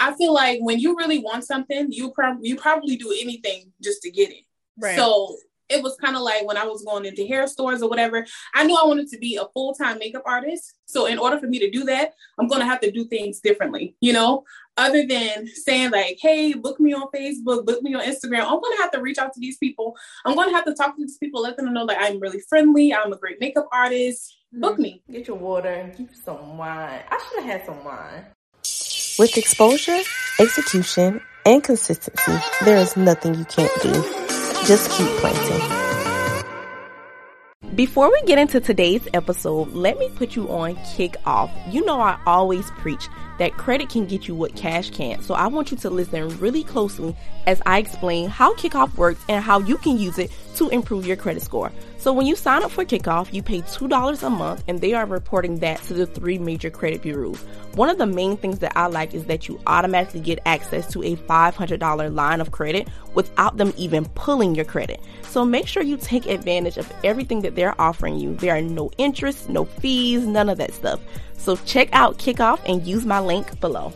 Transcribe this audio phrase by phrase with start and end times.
[0.00, 4.02] I feel like when you really want something, you probably you probably do anything just
[4.02, 4.44] to get it.
[4.78, 4.96] Right.
[4.96, 5.36] So
[5.70, 8.64] it was kind of like when I was going into hair stores or whatever, I
[8.64, 10.74] knew I wanted to be a full time makeup artist.
[10.86, 13.38] So, in order for me to do that, I'm going to have to do things
[13.40, 14.42] differently, you know,
[14.76, 18.42] other than saying, like, hey, book me on Facebook, book me on Instagram.
[18.42, 19.96] I'm going to have to reach out to these people.
[20.24, 22.40] I'm going to have to talk to these people, let them know that I'm really
[22.48, 22.92] friendly.
[22.92, 24.36] I'm a great makeup artist.
[24.52, 24.82] Book mm-hmm.
[24.82, 25.02] me.
[25.10, 27.02] Get your water keep some wine.
[27.08, 28.26] I should have had some wine.
[29.18, 29.98] With exposure,
[30.38, 33.92] execution, and consistency, there is nothing you can't do.
[34.66, 35.80] Just keep planting.
[37.74, 41.50] Before we get into today's episode, let me put you on kick off.
[41.70, 43.08] You know, I always preach
[43.40, 45.24] that credit can get you what cash can't.
[45.24, 49.42] So I want you to listen really closely as I explain how Kikoff works and
[49.42, 51.72] how you can use it to improve your credit score.
[51.96, 55.06] So when you sign up for Kikoff, you pay $2 a month and they are
[55.06, 57.42] reporting that to the three major credit bureaus.
[57.74, 61.02] One of the main things that I like is that you automatically get access to
[61.02, 65.00] a $500 line of credit without them even pulling your credit.
[65.22, 68.34] So make sure you take advantage of everything that they're offering you.
[68.34, 71.00] There are no interest, no fees, none of that stuff.
[71.40, 73.94] So check out Kikoff and use my link below.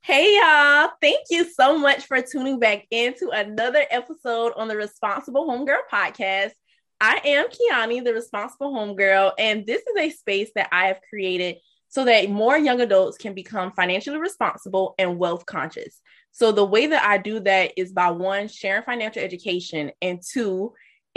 [0.00, 5.46] Hey y'all, thank you so much for tuning back into another episode on the Responsible
[5.46, 6.52] Homegirl podcast.
[6.98, 11.56] I am Kiani, the responsible homegirl, and this is a space that I have created
[11.88, 16.00] so that more young adults can become financially responsible and wealth conscious.
[16.32, 20.72] So, the way that I do that is by one, sharing financial education, and two,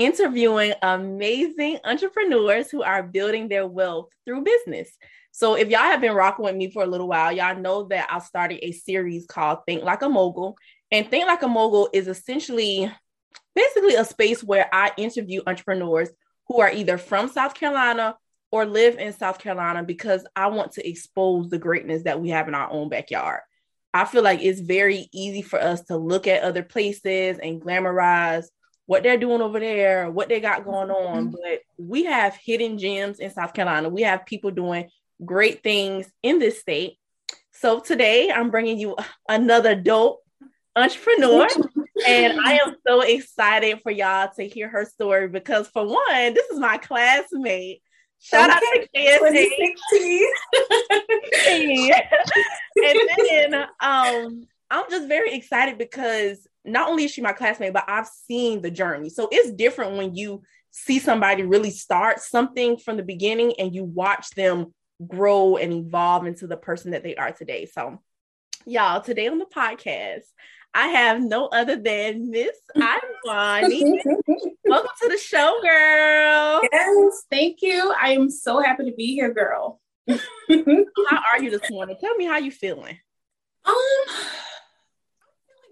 [0.05, 4.89] interviewing amazing entrepreneurs who are building their wealth through business.
[5.31, 8.07] So, if y'all have been rocking with me for a little while, y'all know that
[8.11, 10.57] I started a series called Think Like a Mogul.
[10.91, 12.91] And Think Like a Mogul is essentially
[13.55, 16.09] basically a space where I interview entrepreneurs
[16.47, 18.17] who are either from South Carolina
[18.51, 22.47] or live in South Carolina because I want to expose the greatness that we have
[22.47, 23.39] in our own backyard.
[23.93, 28.45] I feel like it's very easy for us to look at other places and glamorize
[28.91, 31.35] what they're doing over there, what they got going on, mm-hmm.
[31.41, 33.87] but we have hidden gems in South Carolina.
[33.87, 34.89] We have people doing
[35.23, 36.97] great things in this state.
[37.51, 38.97] So today I'm bringing you
[39.29, 40.19] another dope
[40.75, 41.47] entrepreneur.
[42.05, 46.49] and I am so excited for y'all to hear her story because, for one, this
[46.49, 47.81] is my classmate.
[48.19, 48.55] Shout okay.
[48.55, 49.51] out to KSH.
[52.75, 52.99] and
[53.29, 58.07] then um, I'm just very excited because not only is she my classmate, but I've
[58.07, 59.09] seen the journey.
[59.09, 60.41] So it's different when you
[60.71, 64.73] see somebody really start something from the beginning and you watch them
[65.05, 67.65] grow and evolve into the person that they are today.
[67.65, 67.99] So,
[68.65, 70.25] y'all, today on the podcast,
[70.73, 73.99] I have no other than Miss Imonie.
[74.65, 76.61] Welcome to the show, girl.
[76.71, 77.93] Yes, thank you.
[78.01, 79.81] I am so happy to be here, girl.
[80.07, 81.97] how are you this morning?
[81.99, 82.97] Tell me how you feeling.
[83.65, 84.00] Um, feeling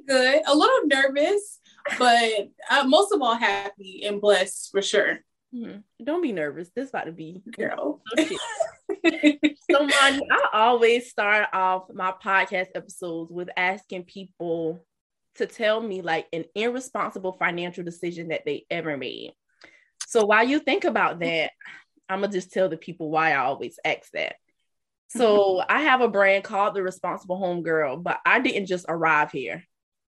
[0.09, 0.42] good.
[0.46, 1.59] A little nervous,
[1.97, 5.20] but uh, most of all happy and blessed for sure.
[5.53, 5.80] Mm-hmm.
[6.03, 6.70] Don't be nervous.
[6.75, 8.02] This about to be girl.
[8.18, 8.28] so,
[9.72, 10.20] I
[10.53, 14.86] always start off my podcast episodes with asking people
[15.36, 19.34] to tell me like an irresponsible financial decision that they ever made.
[20.08, 21.52] So while you think about that,
[22.09, 24.36] I'm gonna just tell the people why I always ask that.
[25.09, 29.31] So I have a brand called the Responsible Home Girl, but I didn't just arrive
[29.31, 29.64] here.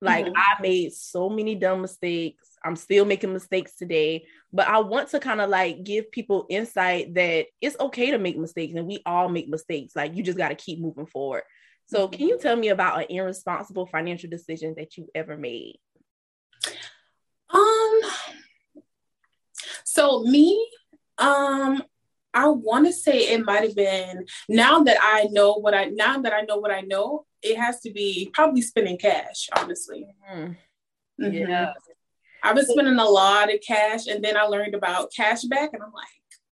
[0.01, 0.37] Like mm-hmm.
[0.37, 2.47] I made so many dumb mistakes.
[2.63, 7.13] I'm still making mistakes today, but I want to kind of like give people insight
[7.15, 9.95] that it's okay to make mistakes and we all make mistakes.
[9.95, 11.43] Like you just got to keep moving forward.
[11.88, 15.79] So, can you tell me about an irresponsible financial decision that you ever made?
[17.49, 18.01] Um,
[19.83, 20.69] so me,
[21.17, 21.81] um,
[22.31, 26.19] I want to say it might have been now that I know what I now
[26.19, 30.07] that I know what I know, it has to be probably spending cash, honestly.
[30.31, 31.23] Mm-hmm.
[31.23, 31.50] Mm-hmm.
[31.50, 31.73] Yeah.
[32.44, 35.83] I've been spending a lot of cash and then I learned about cash back and
[35.83, 36.07] I'm like,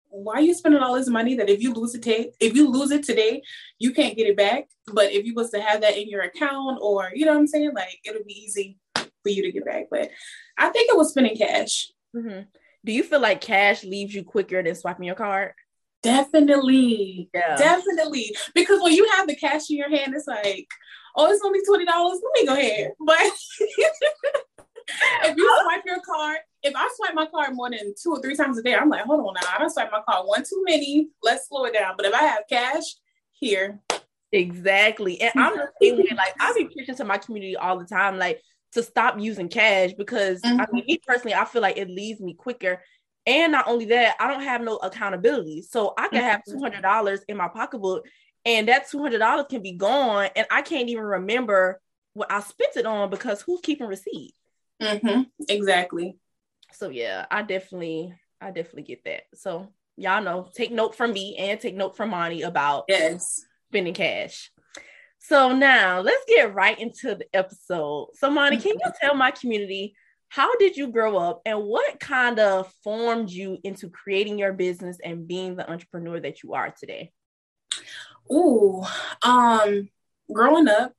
[0.08, 2.70] why are you spending all this money that if you lose it today, if you
[2.70, 3.42] lose it today,
[3.78, 4.66] you can't get it back.
[4.92, 7.46] But if you was to have that in your account or you know what I'm
[7.46, 9.86] saying, like it'll be easy for you to get back.
[9.90, 10.10] But
[10.56, 11.90] I think it was spending cash.
[12.14, 12.42] Mm-hmm.
[12.84, 15.52] Do you feel like cash leaves you quicker than swiping your card?
[16.02, 17.30] Definitely.
[17.34, 17.56] Yeah.
[17.56, 18.36] Definitely.
[18.54, 20.68] Because when you have the cash in your hand, it's like,
[21.16, 21.86] oh, it's only $20.
[21.86, 22.92] Let me go ahead.
[23.00, 23.18] But
[25.24, 28.36] if you swipe your card, if I swipe my card more than two or three
[28.36, 30.62] times a day, I'm like, hold on now, I don't swipe my card one too
[30.66, 31.08] many.
[31.22, 31.94] Let's slow it down.
[31.96, 32.84] But if I have cash
[33.32, 33.80] here,
[34.32, 35.20] exactly.
[35.20, 36.10] And I'm the same way.
[36.16, 39.92] Like I be preaching to my community all the time, like to stop using cash
[39.96, 40.60] because mm-hmm.
[40.60, 42.82] I mean, me personally, I feel like it leaves me quicker.
[43.26, 45.62] And not only that, I don't have no accountability.
[45.62, 46.52] So I can have mm-hmm.
[46.52, 48.06] two hundred dollars in my pocketbook
[48.46, 51.80] and that two hundred dollars can be gone, and I can't even remember
[52.14, 54.34] what I spent it on because who's keeping receipt?
[54.80, 55.22] Mm-hmm.
[55.48, 56.16] Exactly.
[56.72, 59.24] So yeah, I definitely, I definitely get that.
[59.34, 63.94] So y'all know, take note from me and take note from Monie about yes spending
[63.94, 64.50] cash.
[65.18, 68.10] So now let's get right into the episode.
[68.14, 69.96] So Monie, can you tell my community
[70.28, 74.98] how did you grow up and what kind of formed you into creating your business
[75.02, 77.12] and being the entrepreneur that you are today?
[78.30, 78.84] Ooh,
[79.22, 79.88] um,
[80.32, 80.92] growing up,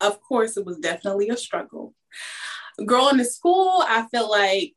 [0.00, 1.94] of course, it was definitely a struggle.
[2.84, 4.74] Growing to school, I feel like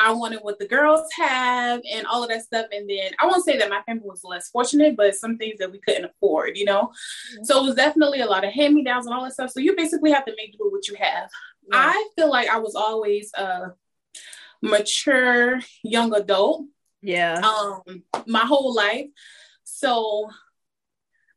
[0.00, 2.66] I wanted what the girls have and all of that stuff.
[2.70, 5.72] And then I won't say that my family was less fortunate, but some things that
[5.72, 6.92] we couldn't afford, you know?
[7.34, 7.44] Mm-hmm.
[7.44, 9.50] So it was definitely a lot of hand me downs and all that stuff.
[9.50, 11.28] So you basically have to make do with what you have.
[11.70, 11.92] Yeah.
[11.92, 13.72] I feel like I was always a
[14.62, 16.64] mature young adult.
[17.02, 17.40] Yeah.
[17.40, 19.06] Um, my whole life.
[19.64, 20.28] So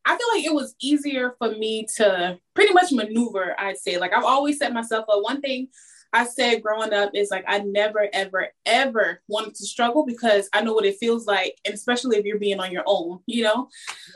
[0.04, 3.98] I feel like it was easier for me to pretty much maneuver, I'd say.
[3.98, 5.22] Like I've always set myself up.
[5.22, 5.68] One thing
[6.12, 10.60] I said growing up is like I never, ever, ever wanted to struggle because I
[10.62, 13.68] know what it feels like, and especially if you're being on your own, you know.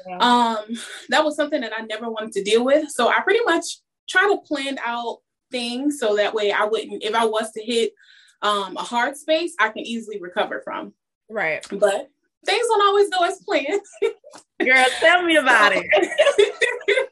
[0.06, 0.18] Yeah.
[0.18, 0.76] Um,
[1.08, 2.90] that was something that I never wanted to deal with.
[2.90, 3.64] So I pretty much
[4.08, 5.20] try to plan out
[5.50, 7.92] things so that way I wouldn't, if I was to hit
[8.42, 10.92] um, a hard space, I can easily recover from.
[11.28, 11.66] Right.
[11.70, 12.10] But
[12.44, 13.80] things don't always go as planned.
[14.60, 15.86] Girl, tell me about it.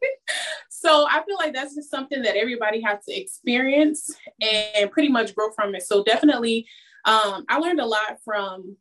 [0.70, 5.34] so I feel like that's just something that everybody has to experience and pretty much
[5.34, 5.82] grow from it.
[5.82, 6.66] So definitely,
[7.04, 8.76] um, I learned a lot from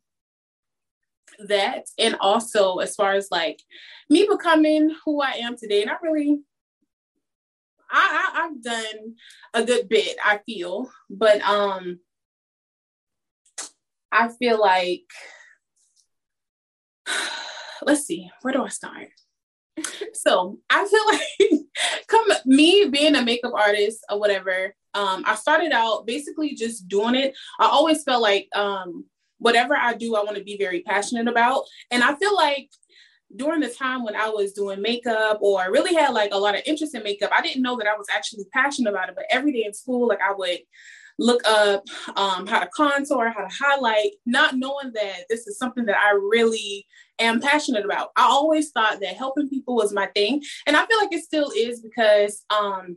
[1.40, 3.60] that, and also as far as like
[4.08, 5.82] me becoming who I am today.
[5.82, 6.40] And I really,
[7.90, 9.14] I, I I've done
[9.54, 10.16] a good bit.
[10.24, 12.00] I feel, but um,
[14.12, 15.04] I feel like
[17.82, 19.08] let's see, where do I start?
[20.14, 21.06] so I feel
[21.50, 21.60] like
[22.06, 27.14] come me being a makeup artist or whatever, um, I started out basically just doing
[27.14, 27.36] it.
[27.58, 29.04] I always felt like um,
[29.38, 31.64] whatever I do, I want to be very passionate about.
[31.90, 32.70] And I feel like
[33.36, 36.62] during the time when I was doing makeup or really had like a lot of
[36.66, 39.14] interest in makeup, I didn't know that I was actually passionate about it.
[39.14, 40.60] But every day in school, like I would
[41.18, 41.84] look up
[42.16, 46.10] um, how to contour, how to highlight, not knowing that this is something that I
[46.10, 46.86] really
[47.18, 48.10] am passionate about.
[48.16, 50.42] I always thought that helping people was my thing.
[50.66, 52.96] And I feel like it still is because um,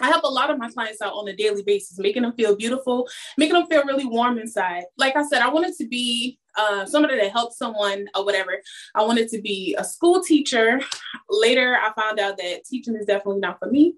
[0.00, 2.56] I help a lot of my clients out on a daily basis, making them feel
[2.56, 4.84] beautiful, making them feel really warm inside.
[4.96, 8.60] Like I said, I wanted to be uh, somebody that helps someone or whatever.
[8.94, 10.80] I wanted to be a school teacher.
[11.28, 13.94] Later, I found out that teaching is definitely not for me,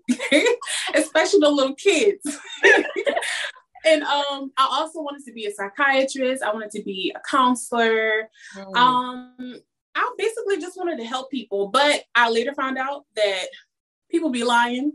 [0.95, 2.39] especially the little kids.
[3.85, 6.43] and um, I also wanted to be a psychiatrist.
[6.43, 8.29] I wanted to be a counselor.
[8.57, 8.77] Mm.
[8.77, 9.55] Um,
[9.95, 13.47] I basically just wanted to help people, but I later found out that
[14.11, 14.93] people be lying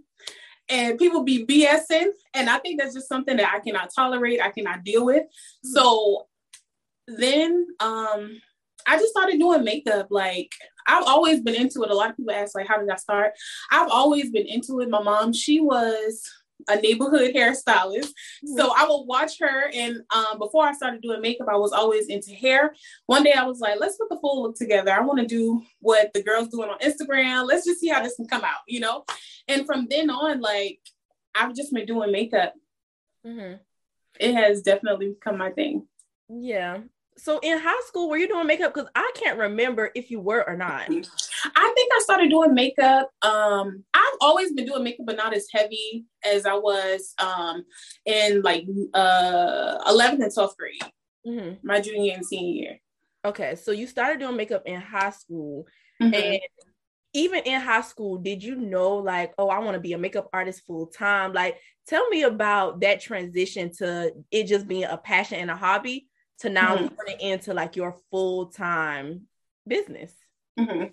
[0.69, 2.09] and people be BSing.
[2.33, 5.23] And I think that's just something that I cannot tolerate, I cannot deal with.
[5.23, 5.69] Mm-hmm.
[5.69, 6.27] So
[7.07, 8.41] then um
[8.85, 10.07] I just started doing makeup.
[10.09, 10.51] Like
[10.87, 11.91] I've always been into it.
[11.91, 13.33] A lot of people ask, like, how did I start?
[13.71, 14.89] I've always been into it.
[14.89, 16.23] My mom, she was
[16.68, 18.09] a neighborhood hairstylist.
[18.56, 19.69] So I would watch her.
[19.74, 22.75] And um, before I started doing makeup, I was always into hair.
[23.06, 24.92] One day I was like, let's put the full look together.
[24.92, 27.48] I want to do what the girls doing on Instagram.
[27.48, 29.06] Let's just see how this can come out, you know?
[29.48, 30.80] And from then on, like,
[31.36, 32.54] I've just been doing makeup.
[33.26, 33.56] Mm-hmm.
[34.19, 35.87] It has definitely become my thing.
[36.30, 36.80] Yeah
[37.18, 38.74] so in high school were you doing makeup?
[38.74, 40.90] Because i can't remember if you were or not.
[40.90, 45.47] I think i started doing makeup um i've always been doing makeup but not as
[45.52, 47.64] heavy as i was um
[48.06, 50.92] in like uh 11th and 12th grade
[51.28, 51.68] mm-hmm.
[51.68, 52.78] my junior and senior year.
[53.26, 55.66] Okay so you started doing makeup in high school
[56.02, 56.14] mm-hmm.
[56.14, 56.40] and
[57.14, 60.30] even in high school did you know like oh i want to be a makeup
[60.33, 61.57] artist full time like
[61.88, 66.06] tell me about that transition to it just being a passion and a hobby
[66.39, 66.87] to now mm-hmm.
[66.87, 69.27] turn it into like your full time
[69.67, 70.13] business?
[70.59, 70.85] Mm-hmm.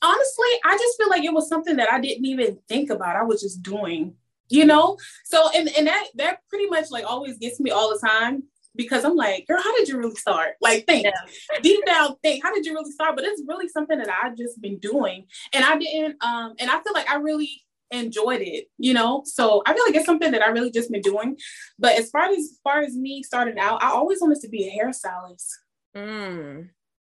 [0.00, 3.16] Honestly, I just feel like it was something that I didn't even think about.
[3.16, 4.14] I was just doing,
[4.48, 4.96] you know.
[5.24, 8.44] So and and that that pretty much like always gets me all the time
[8.78, 10.52] because I'm like, girl, how did you really start?
[10.60, 11.58] Like, think yeah.
[11.60, 13.16] deep down, think, how did you really start?
[13.16, 16.22] But it's really something that I've just been doing, and I didn't.
[16.24, 17.50] Um, and I feel like I really
[17.90, 19.22] enjoyed it, you know.
[19.24, 21.36] So I feel like it's something that I really just been doing.
[21.78, 24.68] But as far as, as far as me starting out, I always wanted to be
[24.68, 25.48] a hairstylist.
[25.96, 26.68] Mm.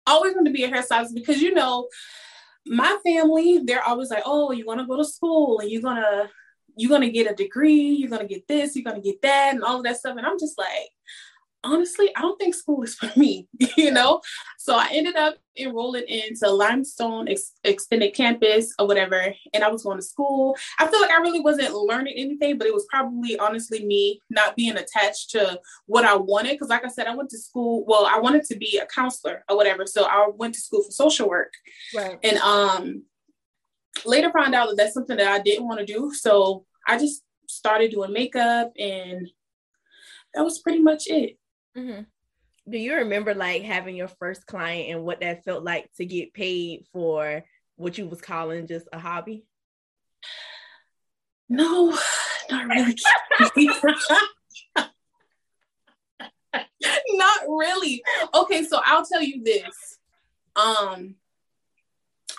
[0.06, 1.88] I always wanted to be a hairstylist because you know,
[2.66, 6.30] my family, they're always like, oh, you want to go to school and you're gonna
[6.76, 9.78] you're gonna get a degree, you're gonna get this, you're gonna get that, and all
[9.78, 10.16] of that stuff.
[10.16, 10.90] And I'm just like,
[11.64, 14.20] honestly, I don't think school is for me, you know?
[14.58, 19.34] So I ended up enrolling into Limestone Ex- Extended Campus or whatever.
[19.52, 20.56] And I was going to school.
[20.78, 24.56] I feel like I really wasn't learning anything, but it was probably honestly me not
[24.56, 26.58] being attached to what I wanted.
[26.58, 27.84] Cause like I said, I went to school.
[27.86, 29.86] Well, I wanted to be a counselor or whatever.
[29.86, 31.52] So I went to school for social work.
[31.94, 32.18] Right.
[32.22, 33.02] And um
[34.04, 36.12] later found out that that's something that I didn't want to do.
[36.14, 39.28] So I just started doing makeup and
[40.34, 41.38] that was pretty much it.
[41.76, 42.02] Mm-hmm.
[42.70, 46.34] Do you remember like having your first client and what that felt like to get
[46.34, 47.44] paid for
[47.76, 49.44] what you was calling just a hobby?
[51.48, 51.96] No,
[52.50, 52.94] not really.
[57.10, 58.02] not really.
[58.34, 59.98] Okay, so I'll tell you this.
[60.56, 61.14] Um,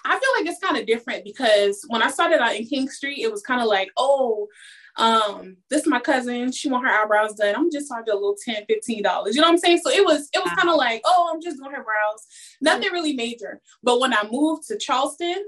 [0.05, 3.31] I feel like it's kind of different because when I started out in Kingstree, it
[3.31, 4.47] was kind of like, oh,
[4.95, 7.55] um, this is my cousin, she want her eyebrows done.
[7.55, 8.87] I'm just charging a little 10 $15.
[8.87, 9.79] You know what I'm saying?
[9.83, 12.25] So it was it was kind of like, oh, I'm just doing her brows.
[12.61, 13.61] Nothing really major.
[13.83, 15.43] But when I moved to Charleston,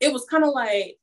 [0.00, 0.98] it was kind of like,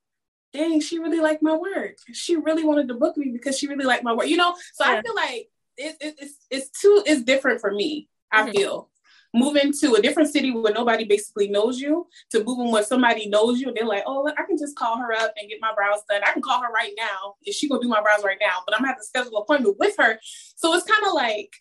[0.53, 1.97] dang, she really liked my work.
[2.13, 4.55] She really wanted to book me because she really liked my work, you know?
[4.73, 4.97] So yeah.
[4.97, 8.51] I feel like it, it, it's it's too it's different for me, I mm-hmm.
[8.51, 8.89] feel
[9.35, 13.59] moving to a different city where nobody basically knows you to moving where somebody knows
[13.59, 15.99] you and they're like, oh, I can just call her up and get my brows
[16.09, 16.21] done.
[16.25, 18.73] I can call her right now if she gonna do my brows right now, but
[18.73, 20.17] I'm gonna have to schedule an appointment with her.
[20.55, 21.53] So it's kind of like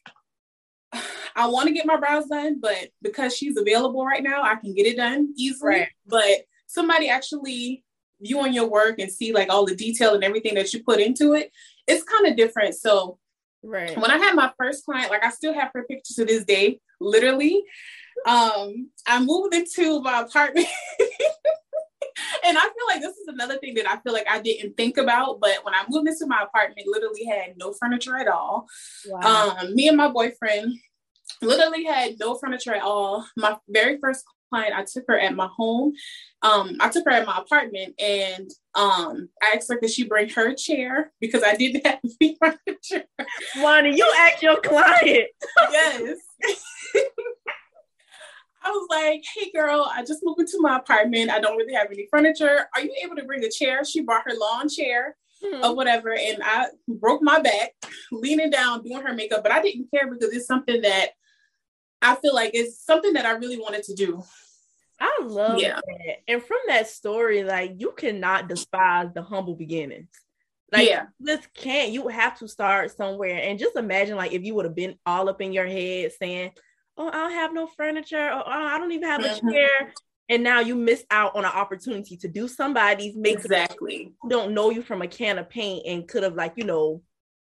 [1.36, 4.72] I want to get my brows done, but because she's available right now, I can
[4.72, 5.70] get it done easily.
[5.70, 5.88] Right.
[6.06, 7.84] But somebody actually
[8.20, 11.34] viewing your work and see like all the detail and everything that you put into
[11.34, 11.50] it,
[11.86, 12.76] it's kind of different.
[12.76, 13.18] So
[13.64, 13.96] Right.
[13.96, 16.80] When I had my first client, like I still have her picture to this day,
[17.00, 17.64] literally.
[18.26, 20.66] Um, I moved into my apartment.
[22.46, 24.98] and I feel like this is another thing that I feel like I didn't think
[24.98, 25.40] about.
[25.40, 28.66] But when I moved into my apartment, literally had no furniture at all.
[29.06, 29.56] Wow.
[29.60, 30.74] Um, me and my boyfriend
[31.40, 33.26] literally had no furniture at all.
[33.36, 35.94] My very first client, I took her at my home.
[36.42, 40.28] Um, I took her at my apartment and um, I asked her could she bring
[40.30, 43.06] her chair because I didn't have any furniture.
[43.56, 45.28] Lonnie, you asked your client.
[45.70, 46.18] yes.
[48.66, 51.30] I was like, hey girl, I just moved into my apartment.
[51.30, 52.66] I don't really have any furniture.
[52.74, 53.84] Are you able to bring a chair?
[53.84, 55.64] She brought her lawn chair mm-hmm.
[55.64, 56.14] or whatever.
[56.14, 57.72] And I broke my back
[58.10, 61.10] leaning down doing her makeup, but I didn't care because it's something that
[62.00, 64.22] I feel like it's something that I really wanted to do.
[65.00, 65.80] I love yeah.
[65.86, 66.16] that.
[66.28, 70.08] And from that story, like you cannot despise the humble beginnings.
[70.72, 71.06] Like yeah.
[71.20, 73.40] this can't you have to start somewhere.
[73.42, 76.52] And just imagine like if you would have been all up in your head saying,
[76.96, 79.50] Oh, I don't have no furniture, or oh, I don't even have a mm-hmm.
[79.50, 79.92] chair.
[80.28, 83.44] And now you miss out on an opportunity to do somebody's makeup.
[83.44, 84.14] Exactly.
[84.22, 87.02] Who don't know you from a can of paint and could have like, you know,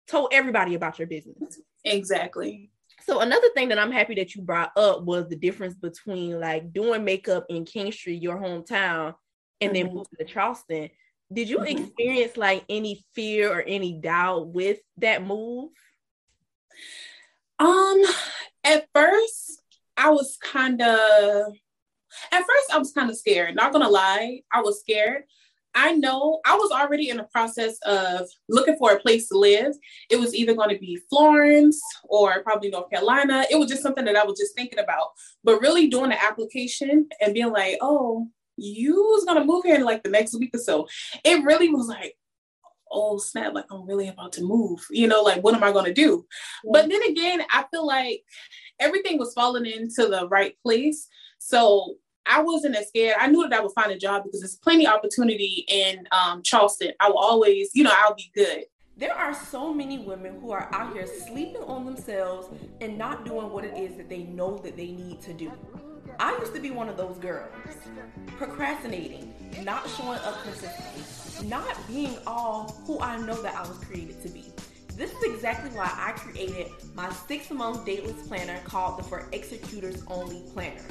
[0.07, 1.59] told everybody about your business.
[1.83, 2.69] Exactly.
[3.09, 6.71] So another thing that I'm happy that you brought up was the difference between like
[6.71, 9.15] doing makeup in Kingstree, your hometown,
[9.59, 9.73] and mm-hmm.
[9.73, 10.91] then moving to Charleston.
[11.33, 11.85] Did you mm-hmm.
[11.85, 15.71] experience like any fear or any doubt with that move?
[17.57, 17.99] Um,
[18.63, 19.63] at first
[19.97, 21.53] I was kind of
[22.31, 23.55] at first I was kind of scared.
[23.55, 25.23] Not gonna lie, I was scared
[25.79, 29.73] I know I was already in the process of looking for a place to live.
[30.09, 33.45] It was either going to be Florence or probably North Carolina.
[33.49, 35.07] It was just something that I was just thinking about.
[35.45, 39.85] But really doing the application and being like, oh, you was gonna move here in
[39.85, 40.85] like the next week or so.
[41.23, 42.17] It really was like,
[42.91, 44.85] oh snap, like I'm really about to move.
[44.91, 46.25] You know, like what am I gonna do?
[46.65, 46.71] Yeah.
[46.73, 48.23] But then again, I feel like
[48.79, 51.07] everything was falling into the right place.
[51.37, 51.95] So
[52.25, 53.15] I wasn't as scared.
[53.19, 56.43] I knew that I would find a job because there's plenty of opportunity in um,
[56.43, 56.91] Charleston.
[56.99, 58.65] I will always, you know, I'll be good.
[58.97, 62.49] There are so many women who are out here sleeping on themselves
[62.81, 65.51] and not doing what it is that they know that they need to do.
[66.19, 67.49] I used to be one of those girls,
[68.37, 69.33] procrastinating,
[69.63, 74.29] not showing up consistently, not being all who I know that I was created to
[74.29, 74.51] be.
[74.99, 80.03] This is exactly why I created my six month dateless planner called the For Executors
[80.07, 80.83] Only Planner.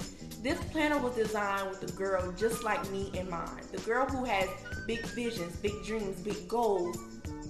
[0.43, 3.65] This planner was designed with a girl just like me in mind.
[3.71, 4.49] The girl who has
[4.87, 6.97] big visions, big dreams, big goals,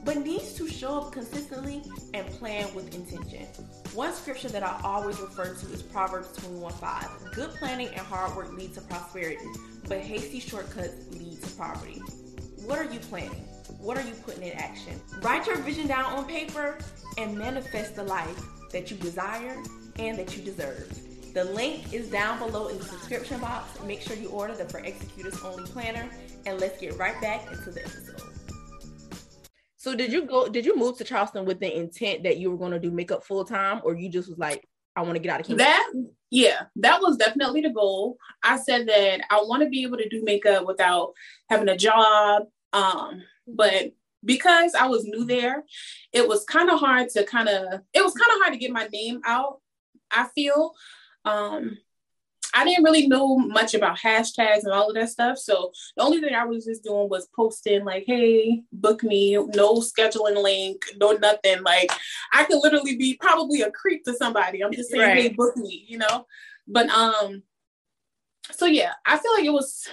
[0.04, 1.80] but needs to show up consistently
[2.12, 3.46] and plan with intention.
[3.94, 7.34] One scripture that I always refer to is Proverbs 21:5.
[7.34, 9.46] Good planning and hard work lead to prosperity,
[9.86, 12.02] but hasty shortcuts lead to poverty.
[12.66, 13.47] What are you planning?
[13.78, 15.00] What are you putting in action?
[15.22, 16.78] Write your vision down on paper
[17.16, 18.42] and manifest the life
[18.72, 19.56] that you desire
[19.98, 20.88] and that you deserve.
[21.32, 23.80] The link is down below in the description box.
[23.84, 26.08] Make sure you order the For Executors Only Planner,
[26.44, 28.20] and let's get right back into the episode.
[29.76, 30.48] So did you go?
[30.48, 33.24] Did you move to Charleston with the intent that you were going to do makeup
[33.24, 34.66] full time, or you just was like,
[34.96, 35.58] I want to get out of Kingstree?
[35.58, 35.92] That
[36.30, 38.16] yeah, that was definitely the goal.
[38.42, 41.12] I said that I want to be able to do makeup without
[41.48, 42.42] having a job.
[42.72, 43.92] Um, but
[44.24, 45.64] because I was new there,
[46.12, 48.72] it was kind of hard to kind of it was kind of hard to get
[48.72, 49.60] my name out.
[50.10, 50.74] I feel.
[51.24, 51.78] Um,
[52.54, 55.38] I didn't really know much about hashtags and all of that stuff.
[55.38, 59.74] So the only thing I was just doing was posting like, "Hey, book me." No
[59.74, 61.62] scheduling link, no nothing.
[61.62, 61.90] Like
[62.32, 64.64] I could literally be probably a creep to somebody.
[64.64, 65.22] I'm just saying, right.
[65.22, 66.26] "Hey, book me," you know.
[66.66, 67.42] But um,
[68.52, 69.86] so yeah, I feel like it was,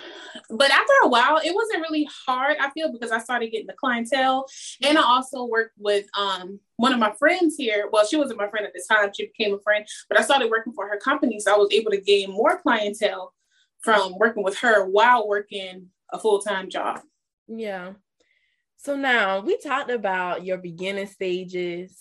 [0.49, 2.57] but after a while, it wasn't really hard.
[2.59, 4.45] I feel because I started getting the clientele,
[4.83, 7.89] and I also worked with um one of my friends here.
[7.91, 9.85] Well, she wasn't my friend at the time; she became a friend.
[10.09, 13.33] But I started working for her company, so I was able to gain more clientele
[13.81, 17.01] from working with her while working a full time job.
[17.47, 17.93] Yeah.
[18.77, 21.97] So now we talked about your beginning stages.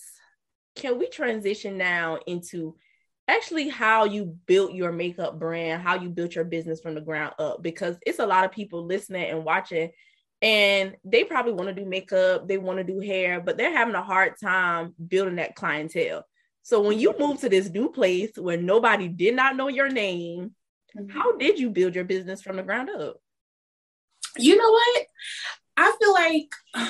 [0.77, 2.77] Can we transition now into
[3.29, 7.35] actually how you built your makeup brand, how you built your business from the ground
[7.39, 9.91] up, because it's a lot of people listening and watching,
[10.43, 13.95] and they probably want to do makeup, they want to do hair, but they're having
[13.95, 16.25] a hard time building that clientele.
[16.63, 20.55] So when you moved to this new place where nobody did not know your name,
[20.97, 21.11] mm-hmm.
[21.11, 23.17] how did you build your business from the ground up?
[24.39, 25.07] You know what?
[25.77, 26.49] I feel like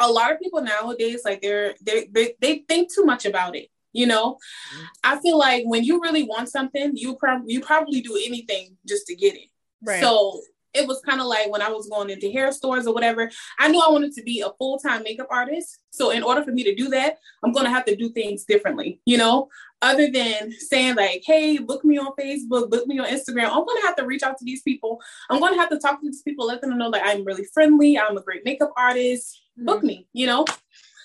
[0.00, 3.68] a lot of people nowadays, like they're they they they think too much about it.
[3.94, 4.84] You know, mm-hmm.
[5.02, 9.06] I feel like when you really want something, you probably you probably do anything just
[9.06, 9.48] to get it.
[9.82, 10.00] Right.
[10.00, 10.40] So
[10.74, 13.68] it was kind of like when I was going into hair stores or whatever, I
[13.68, 15.78] knew I wanted to be a full time makeup artist.
[15.90, 18.44] So, in order for me to do that, I'm going to have to do things
[18.44, 19.48] differently, you know,
[19.80, 23.50] other than saying, like, hey, book me on Facebook, book me on Instagram.
[23.50, 25.00] I'm going to have to reach out to these people.
[25.30, 27.44] I'm going to have to talk to these people, let them know that I'm really
[27.54, 27.96] friendly.
[27.96, 29.40] I'm a great makeup artist.
[29.56, 29.66] Mm-hmm.
[29.66, 30.44] Book me, you know?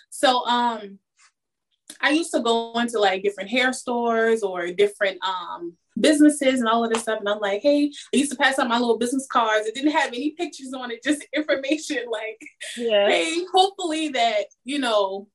[0.10, 0.98] So, um,
[2.02, 6.84] I used to go into like different hair stores or different um businesses and all
[6.84, 7.20] of this stuff.
[7.20, 9.68] And I'm like, hey, I used to pass out my little business cards.
[9.68, 12.42] It didn't have any pictures on it, just information like,
[12.78, 13.08] yeah.
[13.08, 15.28] hey, hopefully that, you know,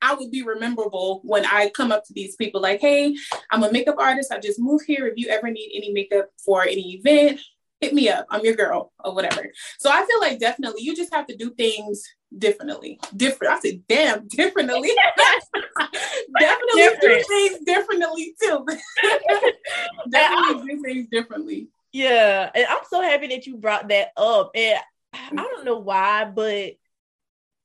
[0.00, 3.16] I would be rememberable when I come up to these people like, hey,
[3.50, 4.32] I'm a makeup artist.
[4.32, 5.06] I just moved here.
[5.06, 7.40] If you ever need any makeup for any event,
[7.80, 8.26] hit me up.
[8.30, 9.50] I'm your girl or whatever.
[9.78, 12.02] So I feel like definitely you just have to do things
[12.36, 13.00] differently.
[13.16, 13.54] Different.
[13.54, 14.90] I said, damn, differently.
[16.38, 17.00] definitely Different.
[17.00, 18.66] do things differently too.
[20.10, 21.68] definitely do things differently.
[21.92, 22.50] Yeah.
[22.54, 24.50] And I'm so happy that you brought that up.
[24.54, 24.78] And
[25.14, 26.74] I don't know why, but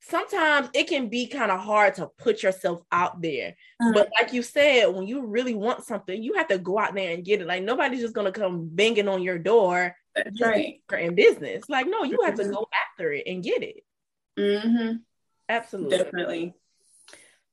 [0.02, 3.56] sometimes it can be kind of hard to put yourself out there.
[3.82, 3.93] Mm-hmm.
[3.93, 7.13] But like you said, when you really want something, you have to go out there
[7.13, 7.47] and get it.
[7.47, 10.82] Like nobody's just gonna come banging on your door That's right.
[10.99, 11.63] in business.
[11.69, 13.84] Like, no, you have to go after it and get it.
[14.38, 14.97] Mm-hmm.
[15.49, 15.97] Absolutely.
[15.97, 16.54] Definitely.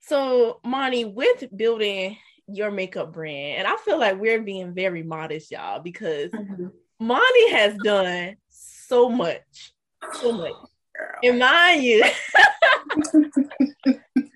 [0.00, 5.50] So, Monie, with building your makeup brand, and I feel like we're being very modest,
[5.50, 6.66] y'all, because mm-hmm.
[7.00, 9.72] Monie has done so much,
[10.20, 10.52] so much.
[10.96, 11.18] Girl.
[11.22, 12.04] And mind you,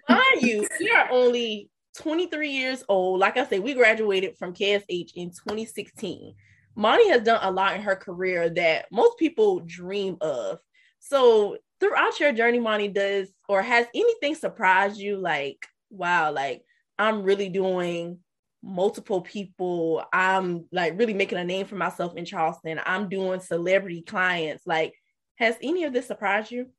[0.09, 3.21] mind you, we are only 23 years old.
[3.21, 6.35] Like I said, we graduated from KSH in 2016.
[6.77, 10.59] Monie has done a lot in her career that most people dream of.
[10.99, 15.17] So throughout your journey, Monty, does or has anything surprised you?
[15.17, 16.63] Like, wow, like
[16.99, 18.19] I'm really doing
[18.63, 20.05] multiple people.
[20.13, 22.81] I'm like really making a name for myself in Charleston.
[22.85, 24.67] I'm doing celebrity clients.
[24.67, 24.95] Like,
[25.37, 26.71] has any of this surprised you?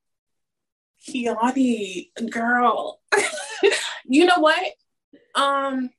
[1.07, 2.99] Kiani, girl.
[4.05, 4.73] you know what?
[5.35, 5.89] Um,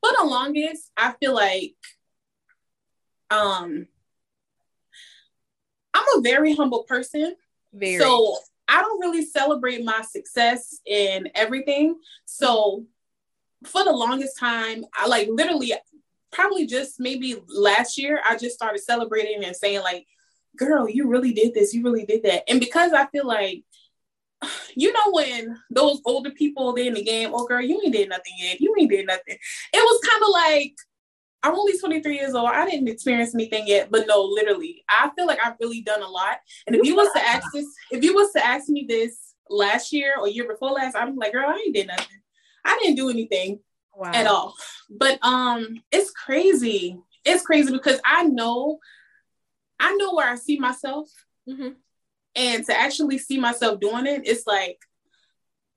[0.00, 1.74] for the longest, I feel like
[3.30, 3.86] um
[5.94, 7.34] I'm a very humble person.
[7.72, 7.98] Very.
[7.98, 8.36] So
[8.68, 11.96] I don't really celebrate my success in everything.
[12.24, 12.84] So
[13.64, 15.72] for the longest time, I like literally
[16.30, 20.06] probably just maybe last year, I just started celebrating and saying, like,
[20.56, 22.44] girl, you really did this, you really did that.
[22.48, 23.64] And because I feel like,
[24.76, 28.08] you know, when those older people they in the game, oh girl, you ain't did
[28.08, 29.36] nothing yet, you ain't did nothing.
[29.72, 30.74] It was kind of like
[31.42, 32.50] I'm only 23 years old.
[32.50, 36.08] I didn't experience anything yet, but no, literally, I feel like I've really done a
[36.08, 36.38] lot.
[36.66, 39.92] And if you was to ask this, if you was to ask me this last
[39.92, 42.20] year or year before last, I'm like, girl, I ain't did nothing.
[42.64, 43.60] I didn't do anything
[43.94, 44.10] wow.
[44.12, 44.54] at all.
[44.90, 46.98] But um, it's crazy.
[47.24, 48.78] It's crazy because I know,
[49.78, 51.08] I know where I see myself,
[51.48, 51.70] mm-hmm.
[52.34, 54.78] and to actually see myself doing it, it's like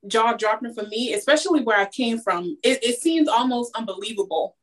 [0.06, 2.58] jaw dropping for me, especially where I came from.
[2.62, 4.56] It, it seems almost unbelievable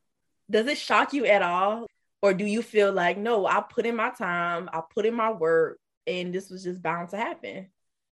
[0.51, 1.87] does it shock you at all?
[2.21, 5.31] Or do you feel like, no, I put in my time, I put in my
[5.31, 7.69] work, and this was just bound to happen?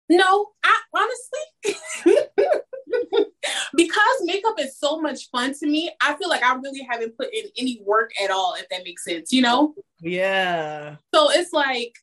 [0.10, 1.78] No, I honestly
[3.75, 7.34] because makeup is so much fun to me, I feel like I really haven't put
[7.34, 9.75] in any work at all, if that makes sense, you know?
[9.99, 10.95] Yeah.
[11.13, 11.95] So it's like,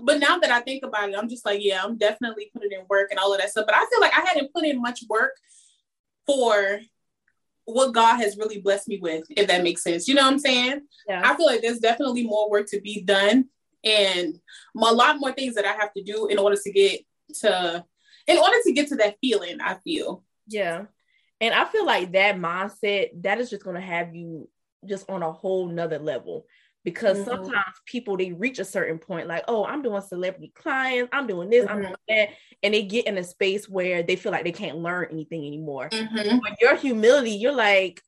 [0.00, 2.84] but now that I think about it, I'm just like, yeah, I'm definitely putting in
[2.88, 3.66] work and all of that stuff.
[3.66, 5.36] But I feel like I hadn't put in much work
[6.26, 6.80] for
[7.64, 10.06] what God has really blessed me with, if that makes sense.
[10.06, 10.82] You know what I'm saying?
[11.08, 11.22] Yeah.
[11.24, 13.46] I feel like there's definitely more work to be done
[13.84, 14.38] and
[14.76, 17.00] a lot more things that I have to do in order to get
[17.40, 17.84] to
[18.26, 20.24] in order to get to that feeling, I feel.
[20.46, 20.84] Yeah.
[21.40, 24.48] And I feel like that mindset, that is just gonna have you
[24.86, 26.46] just on a whole nother level
[26.84, 27.30] because mm-hmm.
[27.30, 31.50] sometimes people they reach a certain point like oh i'm doing celebrity clients i'm doing
[31.50, 31.74] this mm-hmm.
[31.74, 32.28] i'm doing that
[32.62, 35.88] and they get in a space where they feel like they can't learn anything anymore
[35.90, 36.38] mm-hmm.
[36.42, 38.02] but your humility you're like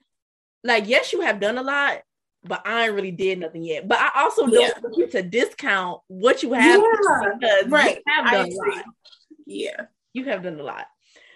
[0.62, 2.00] like yes you have done a lot
[2.48, 3.88] but I ain't really did nothing yet.
[3.88, 4.70] But I also don't yeah.
[4.82, 7.32] want you to discount what you have yeah.
[7.38, 7.96] because right.
[7.96, 8.84] you have done a lot.
[9.46, 9.80] Yeah.
[10.12, 10.86] You have done a lot.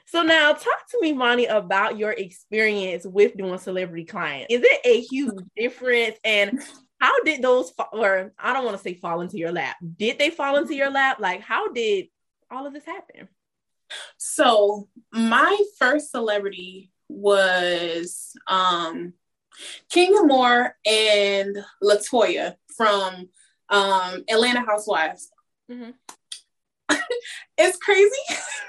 [0.07, 4.48] So now talk to me, Monie, about your experience with doing celebrity clients.
[4.50, 6.16] Is it a huge difference?
[6.24, 6.61] And
[7.00, 9.76] how did those fa- or I don't want to say fall into your lap.
[9.96, 11.18] Did they fall into your lap?
[11.20, 12.06] Like how did
[12.50, 13.28] all of this happen?
[14.18, 19.14] So my first celebrity was um
[19.90, 23.28] Kenya Moore and Latoya from
[23.68, 25.30] um, Atlanta Housewives.
[25.70, 25.90] Mm-hmm.
[27.58, 28.10] it's crazy.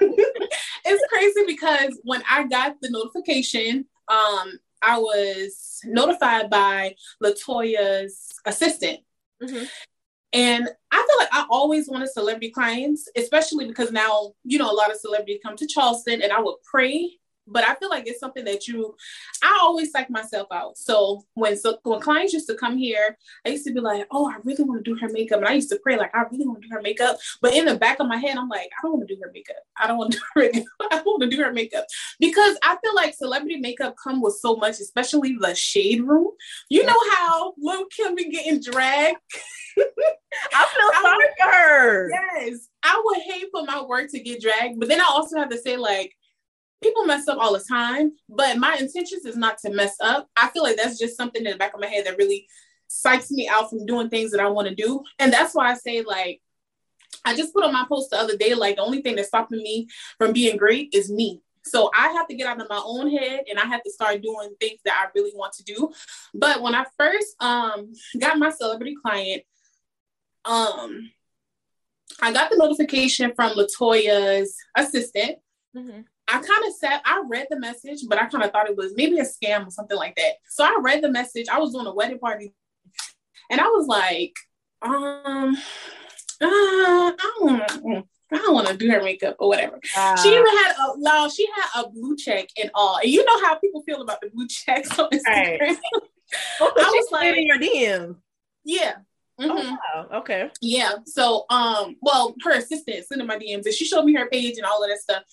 [0.00, 9.00] it's crazy because when I got the notification, um, I was notified by Latoya's assistant.
[9.42, 9.64] Mm-hmm.
[10.34, 14.72] And I feel like I always wanted celebrity clients, especially because now, you know, a
[14.72, 18.20] lot of celebrities come to Charleston and I would pray but I feel like it's
[18.20, 18.94] something that you,
[19.42, 20.78] I always psych myself out.
[20.78, 24.30] So when so when clients used to come here, I used to be like, oh,
[24.30, 26.46] I really want to do her makeup, and I used to pray like, I really
[26.46, 27.18] want to do her makeup.
[27.40, 29.30] But in the back of my head, I'm like, I don't want to do her
[29.32, 29.56] makeup.
[29.78, 30.42] I don't want to do her.
[30.42, 30.64] Makeup.
[30.92, 31.86] I want to do her makeup
[32.18, 36.30] because I feel like celebrity makeup come with so much, especially the shade room.
[36.68, 39.18] You know how Lil Kim be getting dragged.
[40.54, 42.10] I feel sorry for her.
[42.10, 45.50] Yes, I would hate for my work to get dragged, but then I also have
[45.50, 46.12] to say like
[46.82, 50.28] people mess up all the time, but my intentions is not to mess up.
[50.36, 52.46] I feel like that's just something in the back of my head that really
[52.90, 55.02] psychs me out from doing things that I want to do.
[55.18, 56.40] And that's why I say, like,
[57.24, 59.62] I just put on my post the other day, like, the only thing that's stopping
[59.62, 61.40] me from being great is me.
[61.64, 64.20] So I have to get out of my own head and I have to start
[64.22, 65.92] doing things that I really want to do.
[66.34, 69.42] But when I first um got my celebrity client,
[70.44, 71.10] um
[72.20, 75.38] I got the notification from Latoya's assistant.
[75.76, 76.00] Mm-hmm.
[76.28, 78.94] I kind of said I read the message, but I kind of thought it was
[78.96, 80.34] maybe a scam or something like that.
[80.48, 81.46] So I read the message.
[81.48, 82.54] I was doing a wedding party,
[83.50, 84.34] and I was like,
[84.82, 85.56] um,
[86.40, 86.46] uh,
[87.18, 88.06] I don't.
[88.32, 89.78] I don't want to do her makeup or whatever.
[89.96, 92.96] Uh, she even had a no, she had a blue check and all.
[92.96, 95.60] And you know how people feel about the blue checks on Instagram.
[95.60, 95.78] Right.
[96.60, 98.16] oh, I was like in your DM.
[98.64, 98.94] Yeah.
[99.38, 99.74] Oh, mm-hmm.
[99.94, 100.18] Oh wow.
[100.20, 100.50] Okay.
[100.62, 100.94] Yeah.
[101.04, 104.56] So um, well, her assistant sent in my DMs and she showed me her page
[104.56, 105.24] and all of that stuff.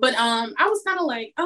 [0.00, 1.42] But um, I was kind of like, uh,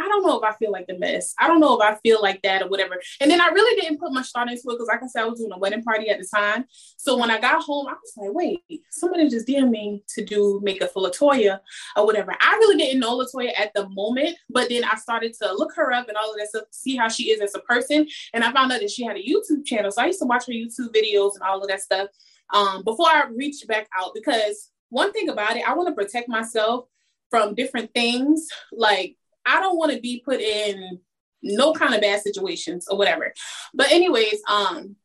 [0.00, 1.34] I don't know if I feel like the mess.
[1.38, 2.96] I don't know if I feel like that or whatever.
[3.20, 5.26] And then I really didn't put much thought into it because, like I said, I
[5.26, 6.64] was doing a wedding party at the time.
[6.96, 10.60] So when I got home, I was like, wait, somebody just DM me to do
[10.62, 11.60] makeup for Latoya
[11.96, 12.34] or whatever.
[12.40, 15.92] I really didn't know Latoya at the moment, but then I started to look her
[15.92, 18.06] up and all of that stuff, see how she is as a person.
[18.32, 19.90] And I found out that she had a YouTube channel.
[19.90, 22.08] So I used to watch her YouTube videos and all of that stuff
[22.50, 26.28] um, before I reached back out because one thing about it, I want to protect
[26.28, 26.86] myself
[27.30, 28.48] from different things.
[28.72, 31.00] Like I don't want to be put in
[31.42, 33.32] no kind of bad situations or whatever.
[33.74, 34.96] But anyways, um,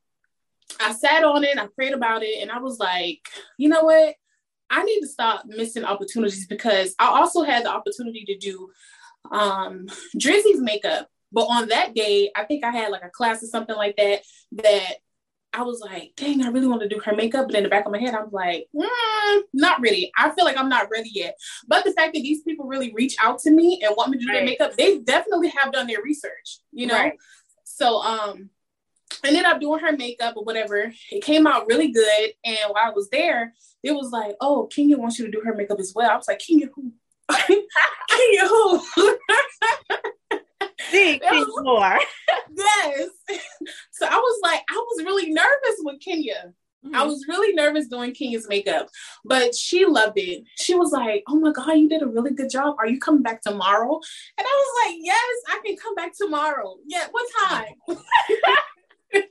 [0.80, 3.20] I sat on it, I prayed about it, and I was like,
[3.58, 4.16] you know what?
[4.70, 8.70] I need to stop missing opportunities because I also had the opportunity to do
[9.32, 11.08] um Drizzy's makeup.
[11.32, 14.22] But on that day, I think I had like a class or something like that
[14.54, 14.98] that
[15.54, 17.48] I was like, dang, I really want to do her makeup.
[17.48, 20.12] But in the back of my head, I'm like, mm, not really.
[20.18, 21.38] I feel like I'm not ready yet.
[21.68, 24.26] But the fact that these people really reach out to me and want me to
[24.26, 24.38] do right.
[24.38, 26.96] their makeup, they definitely have done their research, you know?
[26.96, 27.14] Right.
[27.64, 28.50] So um
[29.24, 30.92] I ended up doing her makeup or whatever.
[31.12, 32.32] It came out really good.
[32.44, 35.54] And while I was there, it was like, oh, Kenya wants you to do her
[35.54, 36.10] makeup as well.
[36.10, 36.94] I was like, Kenya who?
[37.32, 38.84] Kenya who?
[40.92, 41.24] Think
[41.62, 42.00] more.
[42.58, 43.10] yes.
[43.92, 46.54] So I was like, I was really nervous with Kenya.
[46.86, 46.96] Mm-hmm.
[46.96, 48.90] I was really nervous doing Kenya's makeup,
[49.24, 50.44] but she loved it.
[50.58, 52.76] She was like, Oh my God, you did a really good job.
[52.80, 54.02] Are you coming back tomorrow?
[54.38, 56.76] And I was like, Yes, I can come back tomorrow.
[56.86, 57.74] Yeah, what time?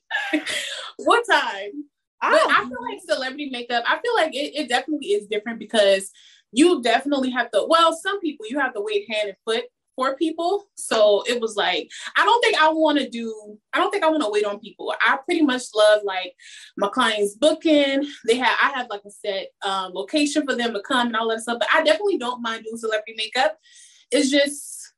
[0.97, 1.85] what time?
[2.23, 6.11] I feel like celebrity makeup, I feel like it, it definitely is different because
[6.53, 7.67] you definitely have to.
[7.69, 9.65] Well, some people you have to wait hand and foot
[9.97, 10.65] for people.
[10.75, 14.11] So it was like, I don't think I want to do, I don't think I
[14.11, 14.95] want to wait on people.
[15.01, 16.35] I pretty much love like
[16.77, 18.05] my clients booking.
[18.27, 21.29] They have, I have like a set um, location for them to come and all
[21.29, 21.59] that stuff.
[21.59, 23.59] But I definitely don't mind doing celebrity makeup.
[24.11, 24.93] It's just,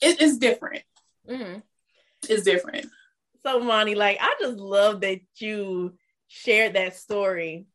[0.00, 0.82] it, it's different.
[1.28, 1.60] Mm-hmm.
[2.28, 2.86] It's different.
[3.42, 5.94] So, Monie, like, I just love that you
[6.26, 7.66] shared that story.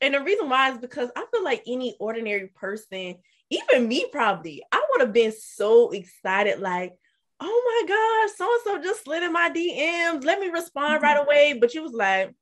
[0.00, 3.16] And the reason why is because I feel like any ordinary person
[3.50, 6.94] even me probably, I would have been so excited, like,
[7.40, 10.24] oh my gosh, so and so just slid in my DMs.
[10.24, 11.26] Let me respond right mm-hmm.
[11.26, 11.58] away.
[11.60, 12.34] But you was like,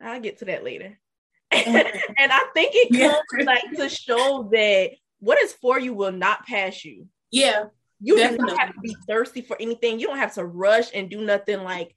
[0.00, 0.98] I'll get to that later.
[1.54, 3.44] And I think it comes yeah.
[3.44, 7.06] like to show that what is for you will not pass you.
[7.30, 7.64] Yeah.
[8.00, 8.48] You definitely.
[8.48, 10.00] don't have to be thirsty for anything.
[10.00, 11.94] You don't have to rush and do nothing like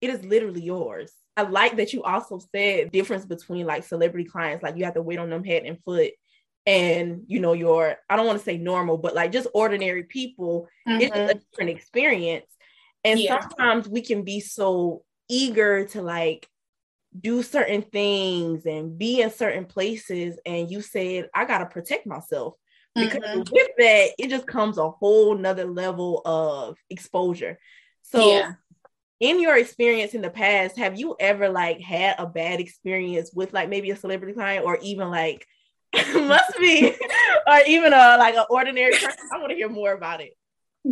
[0.00, 1.12] it is literally yours.
[1.36, 5.02] I like that you also said difference between like celebrity clients, like you have to
[5.02, 6.12] wait on them head and foot
[6.66, 10.66] and you know your i don't want to say normal but like just ordinary people
[10.88, 11.00] mm-hmm.
[11.00, 12.46] it's a different experience
[13.04, 13.38] and yeah.
[13.40, 16.48] sometimes we can be so eager to like
[17.18, 22.54] do certain things and be in certain places and you said i gotta protect myself
[22.94, 23.42] because mm-hmm.
[23.52, 27.58] with that it just comes a whole nother level of exposure
[28.02, 28.52] so yeah.
[29.20, 33.52] in your experience in the past have you ever like had a bad experience with
[33.52, 35.46] like maybe a celebrity client or even like
[36.14, 36.94] Must be,
[37.46, 39.10] or even a like an ordinary person.
[39.32, 40.36] I want to hear more about it.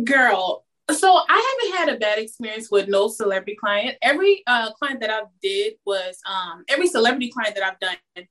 [0.03, 3.97] Girl, so I haven't had a bad experience with no celebrity client.
[4.01, 8.27] Every uh, client that I've did was um, every celebrity client that I've done,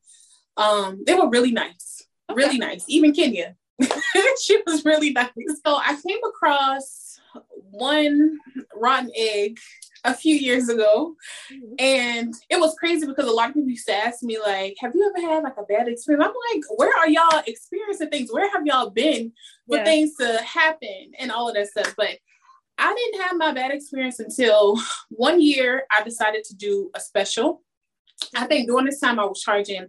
[0.56, 2.36] um, they were really nice, okay.
[2.42, 2.84] really nice.
[2.88, 3.56] Even Kenya,
[4.42, 5.30] she was really nice.
[5.64, 7.20] So I came across
[7.70, 8.38] one
[8.74, 9.58] rotten egg
[10.04, 11.14] a few years ago.
[11.52, 11.74] Mm-hmm.
[11.78, 14.94] And it was crazy because a lot of people used to ask me, like, have
[14.94, 16.24] you ever had like a bad experience?
[16.26, 18.32] I'm like, where are y'all experiencing things?
[18.32, 19.32] Where have y'all been
[19.68, 19.84] for yeah.
[19.84, 21.94] things to happen and all of that stuff?
[21.96, 22.18] But
[22.78, 24.78] I didn't have my bad experience until
[25.10, 27.62] one year I decided to do a special.
[28.34, 29.88] I think during this time I was charging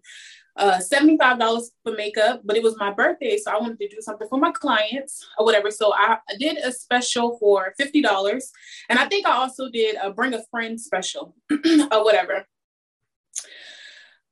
[0.56, 3.38] uh, $75 for makeup, but it was my birthday.
[3.38, 5.72] So I wanted to do something for my clients or whatever.
[5.72, 8.42] So I, did a special for $50.
[8.90, 12.46] And I think I also did a bring a friend special or whatever.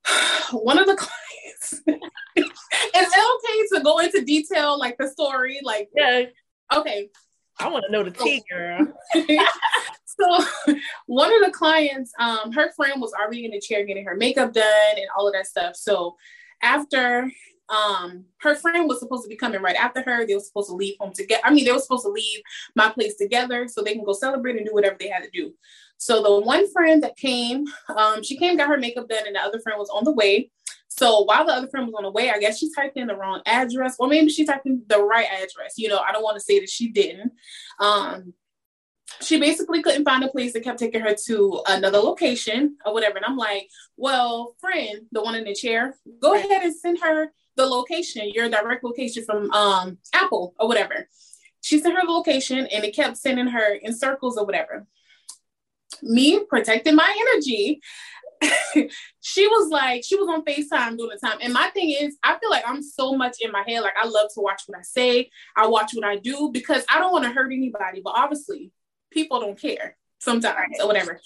[0.52, 5.60] One of the clients, is it okay to go into detail like the story?
[5.62, 6.24] Like, yeah.
[6.72, 7.10] Okay.
[7.58, 8.86] I want to know the tea, girl.
[10.18, 10.74] so
[11.06, 14.52] one of the clients, um, her friend was already in the chair getting her makeup
[14.52, 15.76] done and all of that stuff.
[15.76, 16.16] So
[16.62, 17.30] after
[17.68, 20.74] um her friend was supposed to be coming right after her, they were supposed to
[20.74, 21.42] leave home together.
[21.44, 22.40] I mean, they were supposed to leave
[22.74, 25.54] my place together so they can go celebrate and do whatever they had to do.
[25.96, 27.64] So the one friend that came,
[27.96, 30.50] um, she came, got her makeup done, and the other friend was on the way.
[30.88, 33.16] So while the other friend was on the way, I guess she typed in the
[33.16, 35.74] wrong address, or maybe she typed in the right address.
[35.76, 37.32] You know, I don't want to say that she didn't.
[37.78, 38.34] Um,
[39.20, 43.16] she basically couldn't find a place that kept taking her to another location or whatever.
[43.16, 47.32] And I'm like, well, friend, the one in the chair, go ahead and send her
[47.56, 51.08] the location, your direct location from um, Apple or whatever.
[51.60, 54.86] She sent her the location and it kept sending her in circles or whatever.
[56.02, 57.80] Me protecting my energy.
[59.20, 61.38] she was like, she was on FaceTime during the time.
[61.40, 63.82] And my thing is, I feel like I'm so much in my head.
[63.82, 66.98] Like, I love to watch what I say, I watch what I do because I
[66.98, 68.00] don't want to hurt anybody.
[68.02, 68.72] But obviously,
[69.12, 71.20] people don't care sometimes or whatever.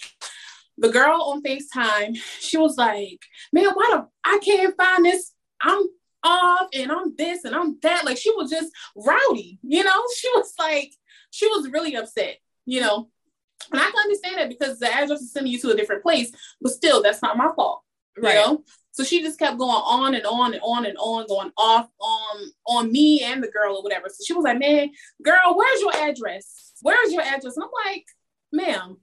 [0.78, 3.20] The girl on FaceTime, she was like,
[3.52, 5.32] Man, why do I can't find this?
[5.60, 5.86] I'm
[6.22, 8.04] off and I'm this and I'm that.
[8.04, 10.02] Like she was just rowdy, you know?
[10.16, 10.92] She was like,
[11.30, 13.08] she was really upset, you know.
[13.72, 16.30] And I can understand that because the address is sending you to a different place,
[16.60, 17.82] but still, that's not my fault.
[18.18, 18.34] Right.
[18.34, 18.64] You know?
[18.96, 22.50] So she just kept going on and on and on and on, going off on
[22.66, 24.08] on me and the girl or whatever.
[24.08, 24.90] So she was like, "Man,
[25.22, 26.72] girl, where's your address?
[26.80, 28.06] Where's your address?" And I'm like,
[28.52, 28.96] "Ma'am,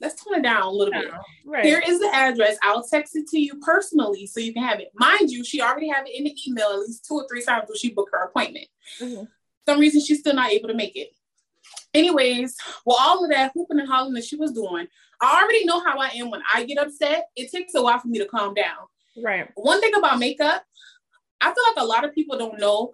[0.00, 1.08] let's tone it down a little bit.
[1.46, 1.64] Right.
[1.64, 2.56] Here is the address.
[2.64, 4.90] I'll text it to you personally so you can have it.
[4.96, 7.68] Mind you, she already have it in the email at least two or three times
[7.68, 8.66] when she booked her appointment.
[9.00, 9.24] Mm-hmm.
[9.68, 11.10] some reason she's still not able to make it.
[11.94, 14.88] Anyways, well, all of that hooping and hollering that she was doing,
[15.20, 17.28] I already know how I am when I get upset.
[17.36, 18.86] It takes a while for me to calm down.
[19.16, 19.48] Right.
[19.54, 20.64] One thing about makeup,
[21.40, 22.92] I feel like a lot of people don't know.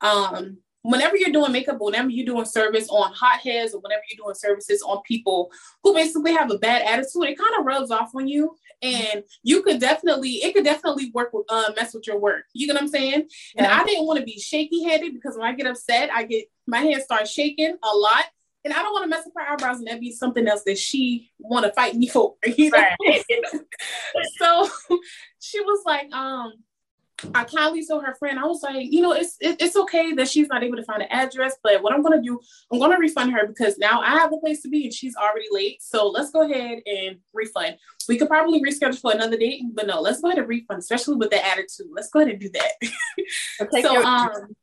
[0.00, 4.34] Um, whenever you're doing makeup, whenever you're doing service on hotheads, or whenever you're doing
[4.34, 5.50] services on people
[5.82, 8.54] who basically have a bad attitude, it kind of rubs off on you.
[8.80, 12.44] And you could definitely, it could definitely work with, uh, mess with your work.
[12.54, 13.28] You get what I'm saying?
[13.54, 13.64] Yeah.
[13.64, 16.44] And I didn't want to be shaky headed because when I get upset, I get
[16.66, 18.24] my hands start shaking a lot
[18.68, 20.76] and I don't want to mess up her eyebrows and that be something else that
[20.76, 22.34] she want to fight me for.
[22.46, 22.78] You know?
[22.78, 23.24] Right.
[24.38, 24.68] so
[25.38, 26.52] she was like, um,
[27.34, 30.28] I kindly told her friend, I was like, you know, it's it, it's okay that
[30.28, 32.38] she's not able to find an address, but what I'm gonna do,
[32.70, 35.46] I'm gonna refund her because now I have a place to be and she's already
[35.50, 35.82] late.
[35.82, 37.78] So let's go ahead and refund.
[38.06, 41.16] We could probably reschedule for another date, but no, let's go ahead and refund, especially
[41.16, 41.88] with the attitude.
[41.90, 43.82] Let's go ahead and do that.
[43.82, 44.54] so um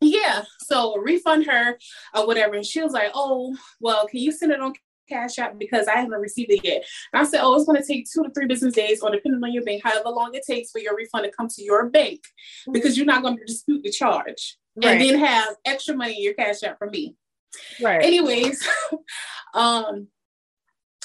[0.00, 1.78] yeah, so refund her
[2.14, 2.54] or whatever.
[2.54, 4.74] And she was like, Oh, well, can you send it on
[5.08, 6.84] Cash App because I haven't received it yet.
[7.12, 9.42] And I said, oh, it's going to take two to three business days, or depending
[9.42, 12.20] on your bank, however long it takes for your refund to come to your bank,
[12.72, 14.92] because you're not going to dispute the charge right.
[14.92, 17.16] and then have extra money in your Cash App from me.
[17.80, 18.02] Right.
[18.02, 18.66] Anyways,
[19.54, 20.08] um,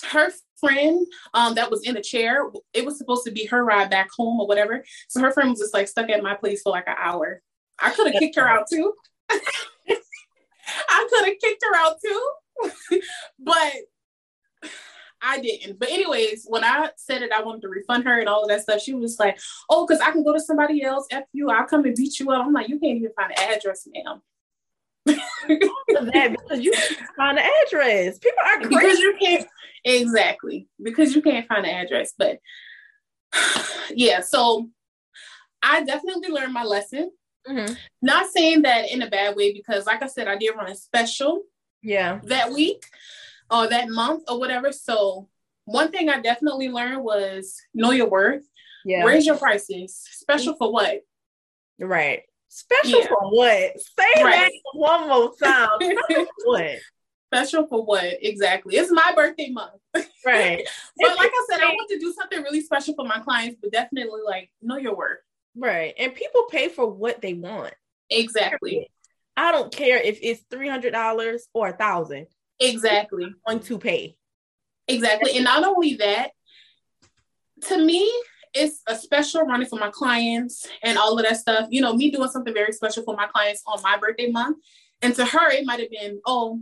[0.09, 3.89] her friend um that was in a chair, it was supposed to be her ride
[3.89, 4.83] back home or whatever.
[5.09, 7.41] So her friend was just like stuck at my place for like an hour.
[7.81, 8.93] I could have kicked her out too.
[9.29, 12.99] I could have kicked her out too.
[13.39, 13.73] but
[15.21, 15.79] I didn't.
[15.79, 18.61] But anyways, when I said it, I wanted to refund her and all of that
[18.61, 18.81] stuff.
[18.81, 19.39] She was like,
[19.69, 21.07] "Oh, because I can go to somebody else.
[21.11, 23.55] F you, I'll come and beat you up." I'm like, "You can't even find an
[23.55, 24.21] address, ma'am."
[25.05, 28.19] that because you can't find an address.
[28.19, 28.75] People are crazy.
[28.75, 29.47] Because you can't
[29.83, 32.13] exactly because you can't find an address.
[32.17, 32.39] But
[33.91, 34.69] yeah, so
[35.63, 37.11] I definitely learned my lesson.
[37.47, 37.73] Mm-hmm.
[38.01, 40.75] Not saying that in a bad way because, like I said, I did run a
[40.75, 41.43] special.
[41.81, 42.19] Yeah.
[42.23, 42.85] That week
[43.49, 44.71] or that month or whatever.
[44.71, 45.27] So
[45.65, 48.43] one thing I definitely learned was know your worth.
[48.85, 49.03] Yeah.
[49.03, 49.95] Raise your prices.
[49.95, 51.01] Special for what?
[51.79, 52.23] Right.
[52.49, 53.07] Special yeah.
[53.07, 53.79] for what?
[53.79, 54.51] Say right.
[54.51, 55.69] that one more time.
[56.43, 56.77] what?
[57.33, 58.17] Special for what?
[58.21, 58.75] Exactly.
[58.75, 59.79] It's my birthday month.
[60.25, 60.67] Right.
[60.97, 63.71] but like I said, I want to do something really special for my clients, but
[63.71, 65.19] definitely like know your worth.
[65.55, 65.93] Right.
[65.97, 67.73] And people pay for what they want.
[68.09, 68.89] Exactly.
[69.35, 72.27] I don't care if it's three hundred dollars or a thousand.
[72.59, 73.33] Exactly.
[73.47, 74.15] Going to pay.
[74.87, 75.35] Exactly.
[75.35, 76.31] And not only that,
[77.67, 78.11] to me,
[78.53, 81.67] it's a special running for my clients and all of that stuff.
[81.69, 84.57] You know, me doing something very special for my clients on my birthday month.
[85.01, 86.61] And to her, it might have been, oh,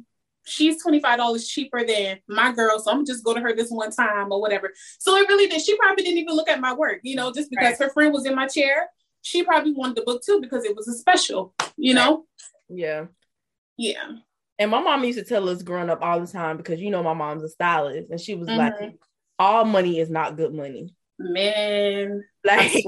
[0.50, 2.80] she's $25 cheaper than my girl.
[2.80, 4.74] So I'm just go to her this one time or whatever.
[5.00, 5.62] So it really did.
[5.62, 7.88] She probably didn't even look at my work, you know, just because right.
[7.88, 8.90] her friend was in my chair.
[9.22, 12.26] She probably wanted the book too because it was a special, you know?
[12.70, 13.06] Yeah.
[13.78, 14.12] Yeah.
[14.60, 17.02] And my mom used to tell us growing up all the time because you know
[17.02, 18.58] my mom's a stylist, and she was mm-hmm.
[18.58, 19.00] like,
[19.40, 22.84] "All money is not good money." Man, like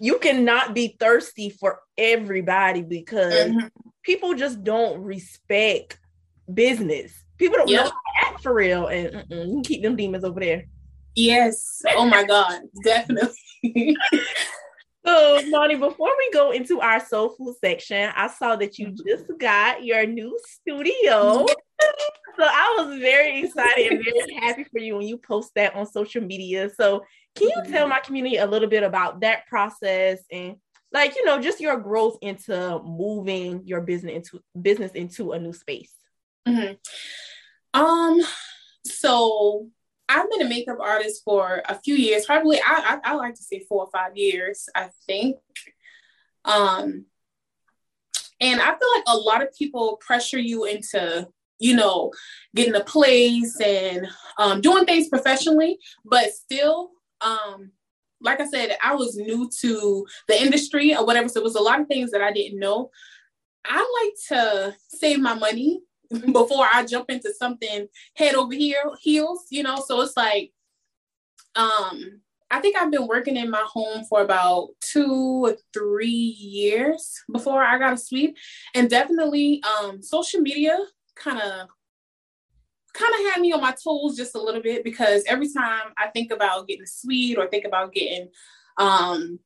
[0.00, 3.66] you cannot be thirsty for everybody because mm-hmm.
[4.02, 6.00] people just don't respect
[6.52, 7.12] business.
[7.38, 7.84] People don't yep.
[7.84, 10.64] know how to act for real, and you can keep them demons over there.
[11.14, 11.82] Yes.
[11.94, 13.34] Oh my God, definitely.
[15.08, 19.24] So, Monie, before we go into our soul food section, I saw that you just
[19.38, 21.46] got your new studio.
[21.46, 25.86] so I was very excited and very happy for you when you post that on
[25.86, 26.68] social media.
[26.68, 27.04] So,
[27.36, 30.56] can you tell my community a little bit about that process and
[30.92, 35.54] like, you know, just your growth into moving your business into business into a new
[35.54, 35.94] space?
[36.48, 37.80] Mm-hmm.
[37.80, 38.20] Um,
[38.84, 39.68] so
[40.08, 43.42] I've been a makeup artist for a few years, probably I, I, I like to
[43.42, 45.36] say four or five years, I think.
[46.44, 47.04] Um,
[48.40, 52.12] and I feel like a lot of people pressure you into, you know,
[52.54, 54.06] getting a place and
[54.38, 57.72] um, doing things professionally, but still, um,
[58.20, 61.28] like I said, I was new to the industry or whatever.
[61.28, 62.90] So it was a lot of things that I didn't know.
[63.64, 65.82] I like to save my money
[66.32, 69.82] before I jump into something head over here heels, you know.
[69.86, 70.52] So it's like,
[71.54, 77.22] um, I think I've been working in my home for about two or three years
[77.30, 78.38] before I got a suite,
[78.74, 80.78] and definitely, um, social media
[81.14, 81.68] kind of
[82.94, 86.08] kind of had me on my toes just a little bit because every time I
[86.08, 88.28] think about getting a suite or think about getting
[88.78, 89.38] um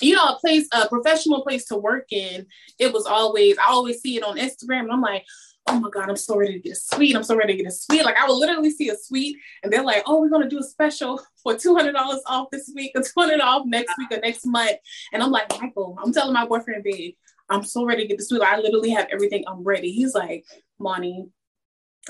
[0.00, 2.46] you know, a place, a professional place to work in,
[2.78, 4.80] it was always, I always see it on Instagram.
[4.80, 5.24] And I'm like,
[5.68, 7.14] oh my God, I'm so ready to get a suite.
[7.14, 8.04] I'm so ready to get a suite.
[8.04, 10.58] Like I will literally see a suite and they're like, oh, we're going to do
[10.58, 11.94] a special for $200
[12.26, 14.78] off this week or 200 off next week or next month.
[15.12, 17.14] And I'm like, Michael, I'm telling my boyfriend, babe,
[17.50, 18.40] I'm so ready to get the suite.
[18.40, 19.44] Like, I literally have everything.
[19.46, 19.92] I'm ready.
[19.92, 20.44] He's like,
[20.80, 21.30] Monie,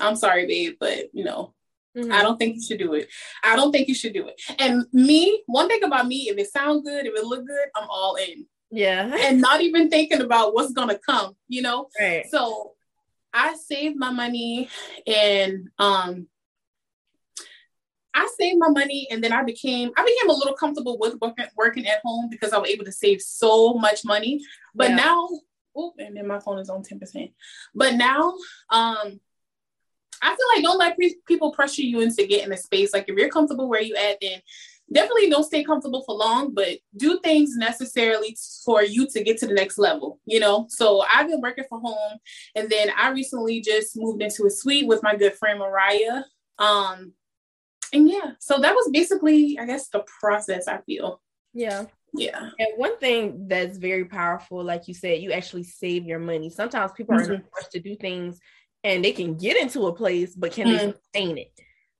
[0.00, 1.54] I'm sorry, babe, but you know,
[1.96, 2.12] mm-hmm.
[2.12, 3.08] I don't think you should do it.
[3.44, 4.40] I don't think you should do it.
[4.58, 7.88] And me, one thing about me, if it sounds good, if it look good, I'm
[7.90, 8.46] all in.
[8.70, 9.16] Yeah.
[9.20, 11.88] and not even thinking about what's gonna come, you know?
[11.98, 12.26] Right.
[12.30, 12.74] So
[13.32, 14.68] I saved my money
[15.06, 16.28] and um
[18.14, 21.46] I saved my money and then I became I became a little comfortable with working,
[21.56, 24.40] working at home because I was able to save so much money.
[24.74, 24.96] But yeah.
[24.96, 25.28] now,
[25.76, 27.32] oh, and then my phone is on 10%.
[27.74, 28.34] But now,
[28.70, 29.20] um,
[30.20, 32.92] I feel like don't let pre- people pressure you into getting a space.
[32.92, 34.40] Like if you're comfortable where you at, then
[34.92, 39.46] definitely don't stay comfortable for long, but do things necessarily for you to get to
[39.46, 40.66] the next level, you know?
[40.68, 42.18] So I've been working from home
[42.54, 46.22] and then I recently just moved into a suite with my good friend Mariah.
[46.58, 47.12] Um,
[47.92, 51.20] and yeah, so that was basically, I guess, the process I feel.
[51.54, 51.84] Yeah.
[52.14, 52.50] Yeah.
[52.58, 56.50] And one thing that's very powerful, like you said, you actually save your money.
[56.50, 57.32] Sometimes people mm-hmm.
[57.32, 58.38] are forced to do things
[58.84, 60.86] and they can get into a place, but can mm-hmm.
[60.86, 61.52] they sustain it?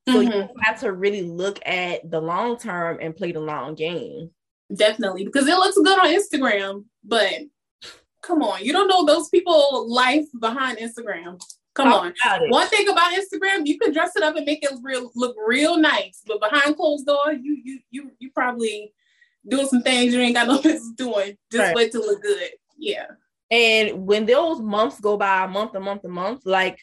[0.09, 0.33] So mm-hmm.
[0.33, 4.31] you have to really look at the long term and play the long game.
[4.75, 7.33] Definitely, because it looks good on Instagram, but
[8.23, 11.41] come on, you don't know those people' life behind Instagram.
[11.75, 12.51] Come Talk on.
[12.51, 15.77] One thing about Instagram, you can dress it up and make it real look real
[15.77, 18.93] nice, but behind closed door, you you you you probably
[19.47, 21.37] doing some things you ain't got no business doing.
[21.51, 21.75] Just right.
[21.75, 22.51] wait to look good.
[22.77, 23.07] Yeah.
[23.51, 26.79] And when those months go by, month a month a month, like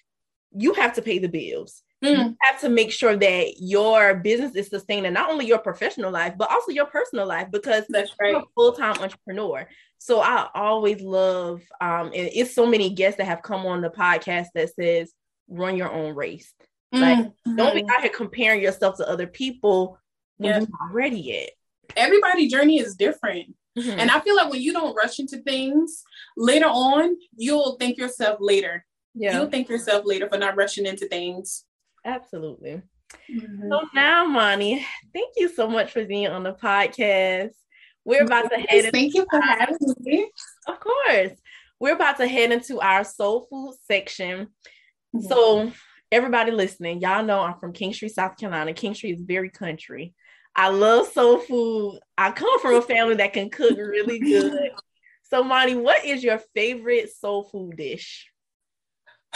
[0.55, 1.83] you have to pay the bills.
[2.05, 2.17] Mm.
[2.17, 6.33] You have to make sure that your business is sustaining not only your professional life,
[6.37, 8.31] but also your personal life because That's right.
[8.31, 9.67] you're a full-time entrepreneur.
[9.97, 13.89] So I always love um and it's so many guests that have come on the
[13.89, 15.11] podcast that says
[15.47, 16.53] run your own race.
[16.91, 17.55] Like mm-hmm.
[17.55, 19.99] don't be out here comparing yourself to other people
[20.37, 21.49] when you're not ready yet.
[21.95, 23.55] Everybody's journey is different.
[23.77, 23.99] Mm-hmm.
[23.99, 26.03] And I feel like when you don't rush into things
[26.37, 28.85] later on, you'll thank yourself later.
[29.13, 29.37] Yeah.
[29.37, 31.65] You'll thank yourself later for not rushing into things.
[32.05, 32.81] Absolutely.
[33.31, 33.69] Mm-hmm.
[33.69, 34.83] So now, Monie,
[35.13, 37.51] thank you so much for being on the podcast.
[38.05, 38.91] We're about to head.
[38.91, 40.29] Thank you for having me.
[40.67, 41.31] Of course,
[41.79, 44.47] we're about to head into our soul food section.
[45.15, 45.27] Mm-hmm.
[45.27, 45.71] So,
[46.11, 48.73] everybody listening, y'all know I'm from Kingstree, South Carolina.
[48.73, 50.13] Kingstree is very country.
[50.55, 51.99] I love soul food.
[52.17, 54.71] I come from a family that can cook really good.
[55.27, 58.29] So, Monie, what is your favorite soul food dish?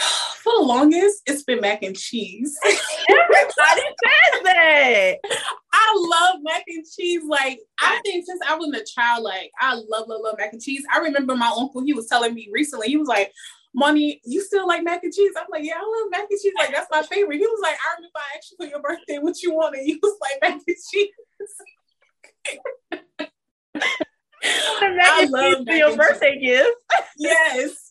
[0.42, 2.58] for the longest, it's been mac and cheese.
[2.64, 5.14] Everybody says that.
[5.72, 7.22] I love mac and cheese.
[7.26, 10.62] Like I think since I was a child, like I love, love, love mac and
[10.62, 10.84] cheese.
[10.92, 13.32] I remember my uncle, he was telling me recently, he was like,
[13.76, 15.32] Monie, you still like mac and cheese?
[15.38, 16.52] I'm like, yeah, I love mac and cheese.
[16.58, 17.38] Like, that's my favorite.
[17.38, 19.84] He was like, I remember I asked you for your birthday what you wanted.
[19.84, 21.08] He was like, mac and cheese.
[24.82, 26.76] I love your birthday gift.
[27.16, 27.90] yes.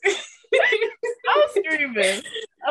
[1.30, 2.22] I'm screaming.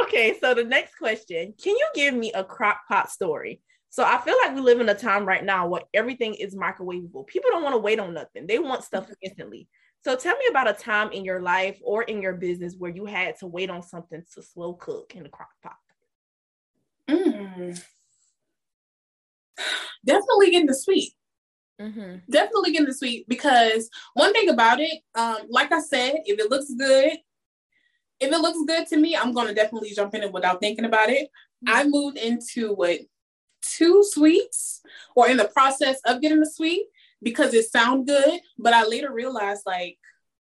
[0.02, 3.62] Okay, so the next question Can you give me a crock pot story?
[3.90, 7.26] So I feel like we live in a time right now where everything is microwavable.
[7.26, 9.68] People don't want to wait on nothing, they want stuff instantly.
[10.04, 13.04] So tell me about a time in your life or in your business where you
[13.04, 15.76] had to wait on something to slow cook in the crock pot.
[17.10, 17.82] Mm.
[20.04, 21.14] Definitely in the suite.
[21.80, 22.16] Mm-hmm.
[22.30, 26.50] Definitely getting the suite because one thing about it, um, like I said, if it
[26.50, 27.18] looks good,
[28.20, 31.10] if it looks good to me, I'm gonna definitely jump in it without thinking about
[31.10, 31.28] it.
[31.66, 31.76] Mm-hmm.
[31.76, 33.00] I moved into what
[33.62, 34.80] two suites
[35.16, 36.86] or in the process of getting a suite
[37.22, 39.98] because it sounded good, but I later realized like,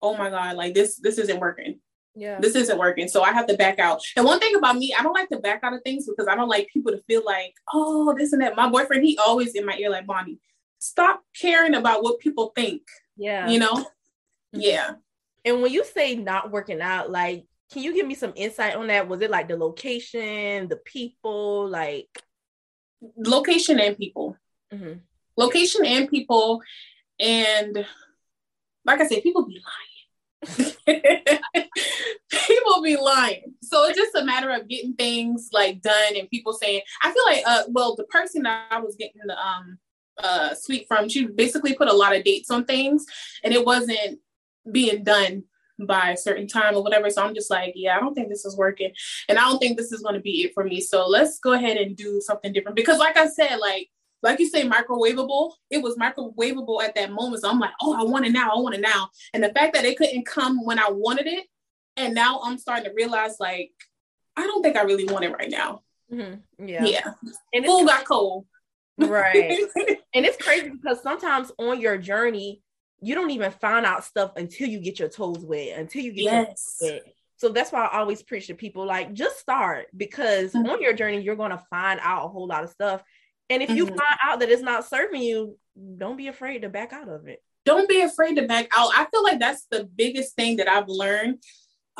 [0.01, 1.79] oh my god, like this this isn't working.
[2.15, 2.39] Yeah.
[2.39, 3.07] This isn't working.
[3.07, 4.01] So I have to back out.
[4.17, 6.35] And one thing about me, I don't like to back out of things because I
[6.35, 8.55] don't like people to feel like, oh, this and that.
[8.55, 10.39] My boyfriend, he always in my ear like, Monie,
[10.79, 12.81] stop caring about what people think.
[13.15, 13.47] Yeah.
[13.47, 13.73] You know?
[13.73, 14.59] Mm-hmm.
[14.59, 14.91] Yeah.
[15.45, 18.87] And when you say not working out, like can you give me some insight on
[18.87, 19.07] that?
[19.07, 22.09] Was it like the location, the people, like
[23.17, 24.35] location and people?
[24.73, 24.99] Mm-hmm.
[25.37, 26.61] Location and people,
[27.19, 27.85] and
[28.85, 30.73] like I said, people be lying.
[32.31, 33.53] people be lying.
[33.61, 37.23] So it's just a matter of getting things like done and people saying, I feel
[37.25, 39.77] like uh well the person that I was getting the um
[40.21, 43.05] uh suite from, she basically put a lot of dates on things
[43.43, 44.19] and it wasn't
[44.69, 45.43] being done
[45.85, 47.09] by a certain time or whatever.
[47.09, 48.91] So I'm just like, yeah, I don't think this is working.
[49.27, 50.81] And I don't think this is going to be it for me.
[50.81, 52.75] So let's go ahead and do something different.
[52.75, 53.89] Because like I said, like,
[54.23, 57.41] like you say, microwavable, it was microwavable at that moment.
[57.41, 58.51] So I'm like, oh, I want it now.
[58.51, 59.09] I want it now.
[59.33, 61.45] And the fact that it couldn't come when I wanted it.
[61.97, 63.71] And now I'm starting to realize, like,
[64.37, 65.81] I don't think I really want it right now.
[66.11, 66.67] Mm-hmm.
[66.67, 66.85] Yeah.
[66.85, 67.13] Yeah.
[67.53, 68.45] And food got cold.
[68.97, 69.59] Right.
[70.13, 72.61] and it's crazy because sometimes on your journey,
[73.01, 76.23] you don't even find out stuff until you get your toes wet, until you get
[76.23, 76.77] yes.
[76.81, 77.15] your wet.
[77.37, 80.69] So that's why I always preach to people like just start because mm-hmm.
[80.69, 83.01] on your journey you're going to find out a whole lot of stuff.
[83.49, 83.77] And if mm-hmm.
[83.77, 85.57] you find out that it's not serving you,
[85.97, 87.41] don't be afraid to back out of it.
[87.65, 88.91] Don't be afraid to back out.
[88.95, 91.43] I feel like that's the biggest thing that I've learned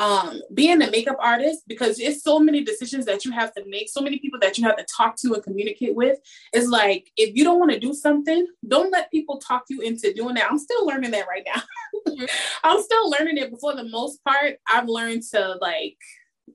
[0.01, 3.87] um, being a makeup artist because it's so many decisions that you have to make,
[3.87, 6.17] so many people that you have to talk to and communicate with.
[6.53, 10.11] It's like if you don't want to do something, don't let people talk you into
[10.11, 10.49] doing that.
[10.49, 11.61] I'm still learning that right now.
[12.07, 12.25] Mm-hmm.
[12.63, 15.97] I'm still learning it, but for the most part, I've learned to like,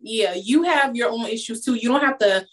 [0.00, 1.76] yeah, you have your own issues too.
[1.76, 2.44] You don't have to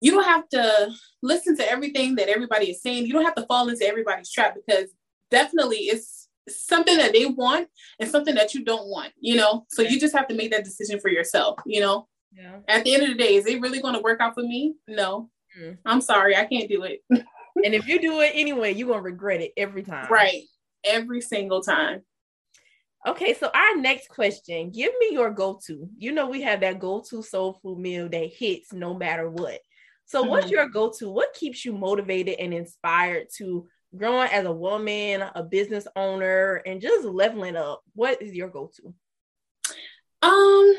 [0.00, 0.92] you don't have to
[1.22, 3.06] listen to everything that everybody is saying.
[3.06, 4.88] You don't have to fall into everybody's trap because
[5.30, 7.68] definitely it's something that they want
[7.98, 9.66] and something that you don't want, you know?
[9.70, 12.08] So you just have to make that decision for yourself, you know?
[12.32, 12.58] Yeah.
[12.68, 14.74] At the end of the day, is it really going to work out for me?
[14.88, 15.30] No.
[15.58, 15.78] Mm.
[15.84, 17.00] I'm sorry, I can't do it.
[17.10, 17.26] and
[17.74, 20.10] if you do it anyway, you're going to regret it every time.
[20.10, 20.42] Right.
[20.84, 22.02] Every single time.
[23.04, 25.88] Okay, so our next question give me your go to.
[25.96, 29.58] You know, we have that go to soul food meal that hits no matter what.
[30.04, 30.30] So, mm-hmm.
[30.30, 31.10] what's your go to?
[31.10, 33.66] What keeps you motivated and inspired to
[33.96, 37.82] growing as a woman, a business owner, and just leveling up?
[37.94, 38.94] What is your go to?
[40.22, 40.74] Um,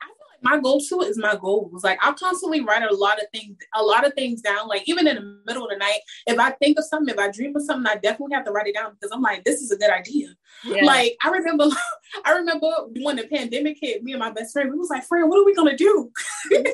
[0.00, 0.08] I
[0.46, 1.82] my go-to is my goals.
[1.82, 4.68] Like I'll constantly write a lot of things, a lot of things down.
[4.68, 7.30] Like even in the middle of the night, if I think of something, if I
[7.30, 9.70] dream of something, I definitely have to write it down because I'm like, this is
[9.70, 10.28] a good idea.
[10.64, 10.84] Yeah.
[10.84, 11.66] Like I remember,
[12.24, 12.70] I remember
[13.02, 15.44] when the pandemic hit, me and my best friend, we was like, friend, what are
[15.44, 16.10] we gonna do?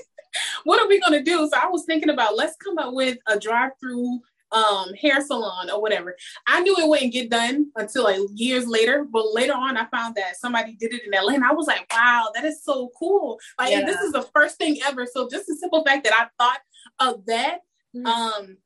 [0.65, 1.49] what are we gonna do?
[1.51, 4.21] So I was thinking about let's come up with a drive-through
[4.53, 6.17] um, hair salon or whatever.
[6.47, 10.15] I knew it wouldn't get done until like years later, but later on I found
[10.17, 11.47] that somebody did it in Atlanta.
[11.49, 13.39] I was like, wow, that is so cool.
[13.59, 13.85] Like yeah.
[13.85, 15.07] this is the first thing ever.
[15.07, 16.61] So just the simple fact that I thought
[16.99, 17.59] of that,
[17.97, 18.07] mm-hmm.
[18.07, 18.57] um,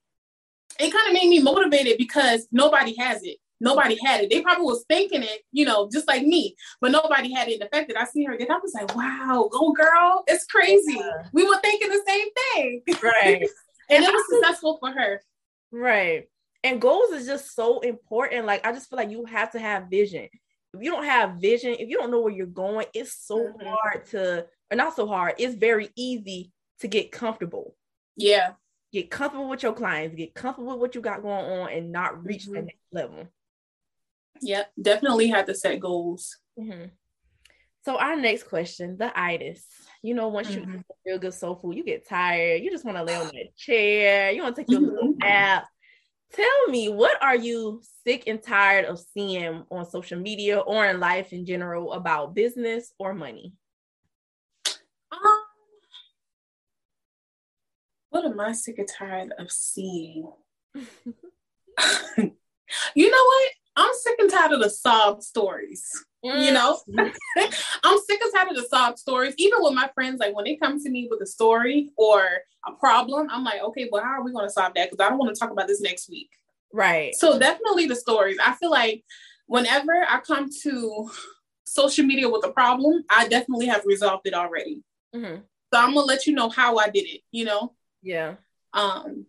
[0.79, 3.39] it kind of made me motivated because nobody has it.
[3.59, 4.31] Nobody had it.
[4.31, 7.59] They probably was thinking it, you know, just like me, but nobody had it.
[7.59, 10.97] The fact that I see her get, I was like, wow, go girl, it's crazy.
[10.99, 11.29] Yeah.
[11.33, 12.83] We were thinking the same thing.
[13.03, 13.49] Right.
[13.91, 15.23] and it was successful for her.
[15.73, 16.29] Right.
[16.65, 18.47] And goals is just so important.
[18.47, 20.29] Like I just feel like you have to have vision.
[20.75, 23.67] If you don't have vision, if you don't know where you're going, it's so mm-hmm.
[23.67, 27.75] hard to, or not so hard, it's very easy to get comfortable.
[28.17, 28.53] Yeah.
[28.93, 32.25] Get comfortable with your clients, get comfortable with what you got going on and not
[32.25, 32.55] reach mm-hmm.
[32.55, 33.27] the next level.
[34.43, 36.37] Yeah, definitely have to set goals.
[36.59, 36.87] Mm-hmm.
[37.87, 39.65] So our next question, the itis.
[40.03, 40.73] You know, once mm-hmm.
[40.73, 42.61] you eat real good soul food, you get tired.
[42.61, 44.33] You just want to lay on that chair.
[44.33, 45.19] You want to take your little mm-hmm.
[45.19, 45.69] nap.
[46.33, 50.99] Tell me, what are you sick and tired of seeing on social media or in
[50.99, 53.53] life in general about business or money?
[55.13, 55.21] Um,
[58.11, 60.29] what am I sick and tired of seeing?
[60.75, 60.85] you
[62.97, 63.51] know what?
[63.77, 66.05] I'm sick and tired of the sob stories.
[66.35, 67.15] You know, mm.
[67.85, 69.35] I'm sick and tired of the sob stories.
[69.39, 72.23] Even with my friends, like when they come to me with a story or
[72.67, 74.91] a problem, I'm like, okay, well, how are we going to solve that?
[74.91, 76.31] Because I don't want to talk about this next week.
[76.73, 77.15] Right.
[77.15, 78.39] So definitely the stories.
[78.45, 79.05] I feel like
[79.47, 81.11] whenever I come to
[81.65, 84.83] social media with a problem, I definitely have resolved it already.
[85.15, 85.41] Mm-hmm.
[85.73, 87.21] So I'm gonna let you know how I did it.
[87.31, 87.75] You know.
[88.03, 88.35] Yeah.
[88.73, 89.27] Um.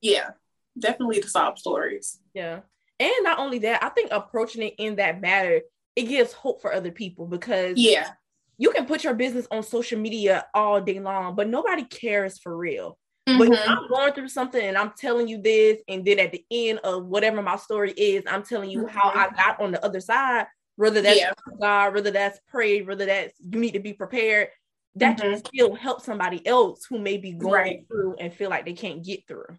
[0.00, 0.30] Yeah.
[0.78, 2.18] Definitely the sob stories.
[2.34, 2.60] Yeah.
[2.98, 5.62] And not only that, I think approaching it in that matter
[6.00, 8.10] it gives hope for other people because yeah,
[8.56, 12.56] you can put your business on social media all day long, but nobody cares for
[12.56, 12.98] real.
[13.28, 13.38] Mm-hmm.
[13.38, 16.78] But I'm going through something and I'm telling you this, and then at the end
[16.80, 18.96] of whatever my story is, I'm telling you mm-hmm.
[18.96, 20.46] how I got on the other side,
[20.76, 21.32] whether that's yeah.
[21.60, 24.48] God, whether that's pray, whether that's you need to be prepared.
[24.96, 25.34] That mm-hmm.
[25.34, 27.86] can still help somebody else who may be going right.
[27.86, 29.56] through and feel like they can't get through.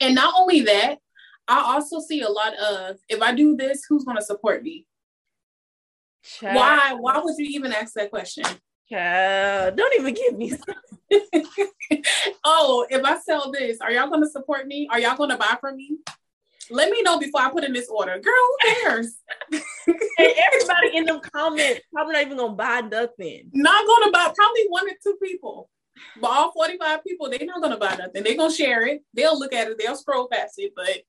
[0.00, 0.98] And not only that,
[1.46, 4.86] I also see a lot of if I do this, who's going to support me?
[6.24, 6.56] Child.
[6.56, 6.96] Why?
[6.98, 8.44] Why would you even ask that question?
[8.90, 10.52] Child, don't even give me.
[12.44, 14.88] oh, if I sell this, are y'all going to support me?
[14.90, 15.98] Are y'all going to buy from me?
[16.70, 18.32] Let me know before I put in this order, girl.
[18.34, 19.16] Who cares?
[19.52, 19.62] and
[20.18, 23.50] everybody in them comments probably not even gonna buy nothing.
[23.52, 24.32] Not gonna buy.
[24.34, 25.68] Probably one or two people.
[26.20, 28.22] But all 45 people, they're not gonna buy nothing.
[28.22, 29.02] They're gonna share it.
[29.12, 29.78] They'll look at it.
[29.78, 30.72] They'll scroll past it.
[30.74, 31.02] But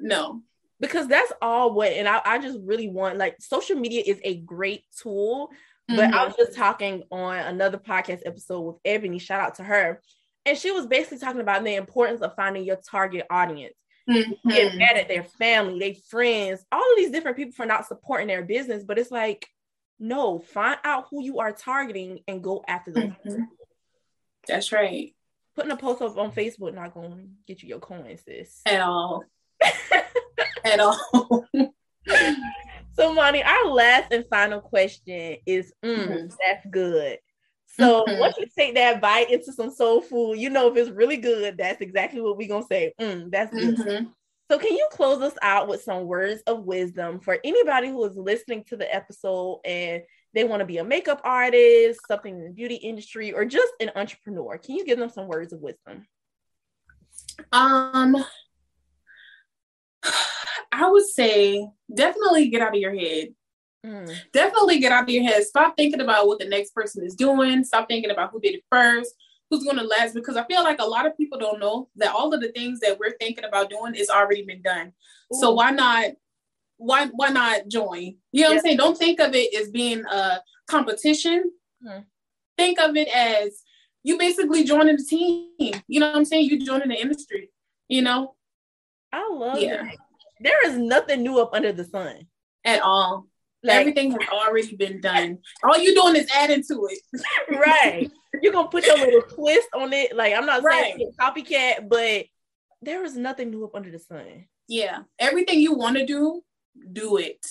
[0.00, 0.42] no,
[0.82, 4.36] because that's all what and I, I just really want like social media is a
[4.36, 5.48] great tool
[5.88, 6.14] but mm-hmm.
[6.14, 10.02] i was just talking on another podcast episode with ebony shout out to her
[10.44, 13.74] and she was basically talking about the importance of finding your target audience
[14.10, 14.48] mm-hmm.
[14.50, 18.26] get mad at their family their friends all of these different people for not supporting
[18.26, 19.46] their business but it's like
[19.98, 23.42] no find out who you are targeting and go after them mm-hmm.
[24.48, 25.14] that's right
[25.54, 28.80] putting a post up on facebook not going to get you your coins sis at
[28.80, 29.22] all
[30.64, 31.46] at all.
[31.54, 36.26] so, Monie, our last and final question is mm, mm-hmm.
[36.26, 37.18] that's good.
[37.78, 38.20] So mm-hmm.
[38.20, 41.56] once you take that bite into some soul food, you know if it's really good,
[41.56, 42.92] that's exactly what we're gonna say.
[43.00, 43.76] Mm, that's good.
[43.76, 44.06] Mm-hmm.
[44.50, 48.16] So can you close us out with some words of wisdom for anybody who is
[48.16, 50.02] listening to the episode and
[50.34, 53.90] they want to be a makeup artist, something in the beauty industry, or just an
[53.96, 54.58] entrepreneur?
[54.58, 56.06] Can you give them some words of wisdom?
[57.50, 58.22] Um,
[60.72, 63.34] I would say definitely get out of your head.
[63.84, 64.12] Mm.
[64.32, 65.44] Definitely get out of your head.
[65.44, 67.62] Stop thinking about what the next person is doing.
[67.64, 69.14] Stop thinking about who did it first.
[69.52, 72.14] who's going to last because I feel like a lot of people don't know that
[72.14, 74.92] all of the things that we're thinking about doing is already been done.
[75.32, 75.38] Ooh.
[75.38, 76.12] So why not
[76.78, 78.16] why why not join?
[78.32, 78.78] You know what I'm saying?
[78.78, 81.52] Don't think of it as being a competition.
[81.86, 82.00] Mm-hmm.
[82.56, 83.62] Think of it as
[84.02, 85.50] you basically joining the team.
[85.86, 86.46] You know what I'm saying?
[86.46, 87.50] You joining the industry,
[87.88, 88.34] you know?
[89.12, 89.82] I love yeah.
[89.82, 89.96] That.
[90.42, 92.26] There is nothing new up under the sun.
[92.64, 93.26] At all.
[93.64, 95.38] Like, Everything has already been done.
[95.62, 96.98] All you're doing is adding to it.
[97.50, 98.10] right.
[98.42, 100.16] You're gonna put your little twist on it.
[100.16, 100.94] Like I'm not right.
[100.96, 102.26] saying copycat, but
[102.80, 104.46] there is nothing new up under the sun.
[104.66, 105.02] Yeah.
[105.18, 106.42] Everything you want to do,
[106.92, 107.46] do it.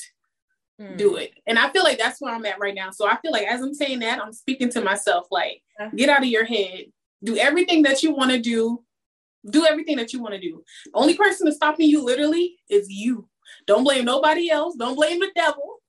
[0.81, 0.97] Mm.
[0.97, 1.31] Do it.
[1.47, 2.91] And I feel like that's where I'm at right now.
[2.91, 5.61] So I feel like as I'm saying that, I'm speaking to myself like,
[5.95, 6.85] get out of your head.
[7.23, 8.83] Do everything that you want to do.
[9.49, 10.63] Do everything that you want to do.
[10.85, 13.27] The only person that's stopping you literally is you.
[13.67, 14.75] Don't blame nobody else.
[14.75, 15.81] Don't blame the devil.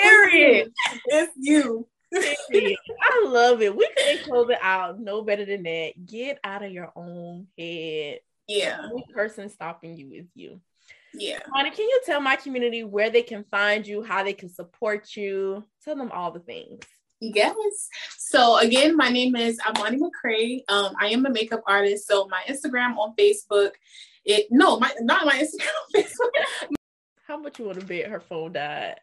[0.00, 0.72] Period.
[1.06, 1.86] It's you.
[2.14, 3.74] I love it.
[3.74, 5.92] We couldn't close it out no better than that.
[6.06, 8.20] Get out of your own head.
[8.46, 8.76] Yeah.
[8.76, 10.60] The only person stopping you is you.
[11.12, 11.40] Yeah.
[11.54, 15.16] Monie, can you tell my community where they can find you, how they can support
[15.16, 15.64] you?
[15.84, 16.84] Tell them all the things.
[17.34, 17.88] Yes.
[18.18, 20.62] So again, my name is Imonie McCray.
[20.68, 22.06] Um, I am a makeup artist.
[22.06, 23.70] So my Instagram on Facebook,
[24.24, 26.74] it no, my not my Instagram on Facebook.
[27.26, 28.96] How much you want to bet her phone died?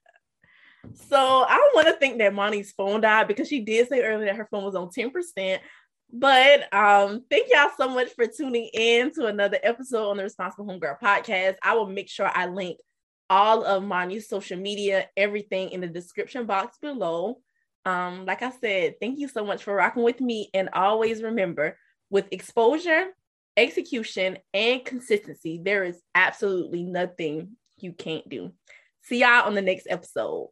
[0.93, 4.27] So I don't want to think that Monie's phone died because she did say earlier
[4.27, 5.59] that her phone was on 10%.
[6.13, 10.65] But um, thank y'all so much for tuning in to another episode on the Responsible
[10.65, 11.55] Homegirl podcast.
[11.63, 12.77] I will make sure I link
[13.29, 17.37] all of Monie's social media, everything in the description box below.
[17.85, 20.49] Um, like I said, thank you so much for rocking with me.
[20.53, 21.77] And always remember
[22.09, 23.07] with exposure,
[23.57, 28.51] execution, and consistency, there is absolutely nothing you can't do.
[29.03, 30.49] See y'all on the next episode.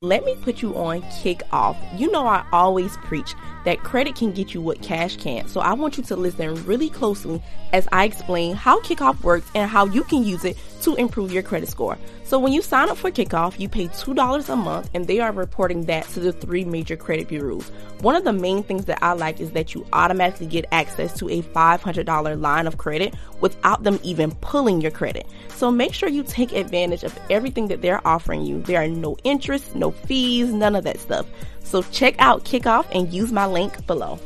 [0.00, 1.76] Let me put you on Kikoff.
[1.98, 3.34] You know, I always preach
[3.64, 5.48] that credit can get you what cash can't.
[5.50, 7.42] So I want you to listen really closely
[7.72, 11.42] as I explain how Kikoff works and how you can use it to improve your
[11.42, 11.98] credit score.
[12.22, 15.32] So when you sign up for Kikoff, you pay $2 a month and they are
[15.32, 17.70] reporting that to the three major credit bureaus.
[18.00, 21.28] One of the main things that I like is that you automatically get access to
[21.28, 25.26] a $500 line of credit without them even pulling your credit.
[25.48, 28.62] So make sure you take advantage of everything that they're offering you.
[28.62, 31.26] There are no interest, no fees, none of that stuff.
[31.64, 34.18] So check out Kikoff and use my link below.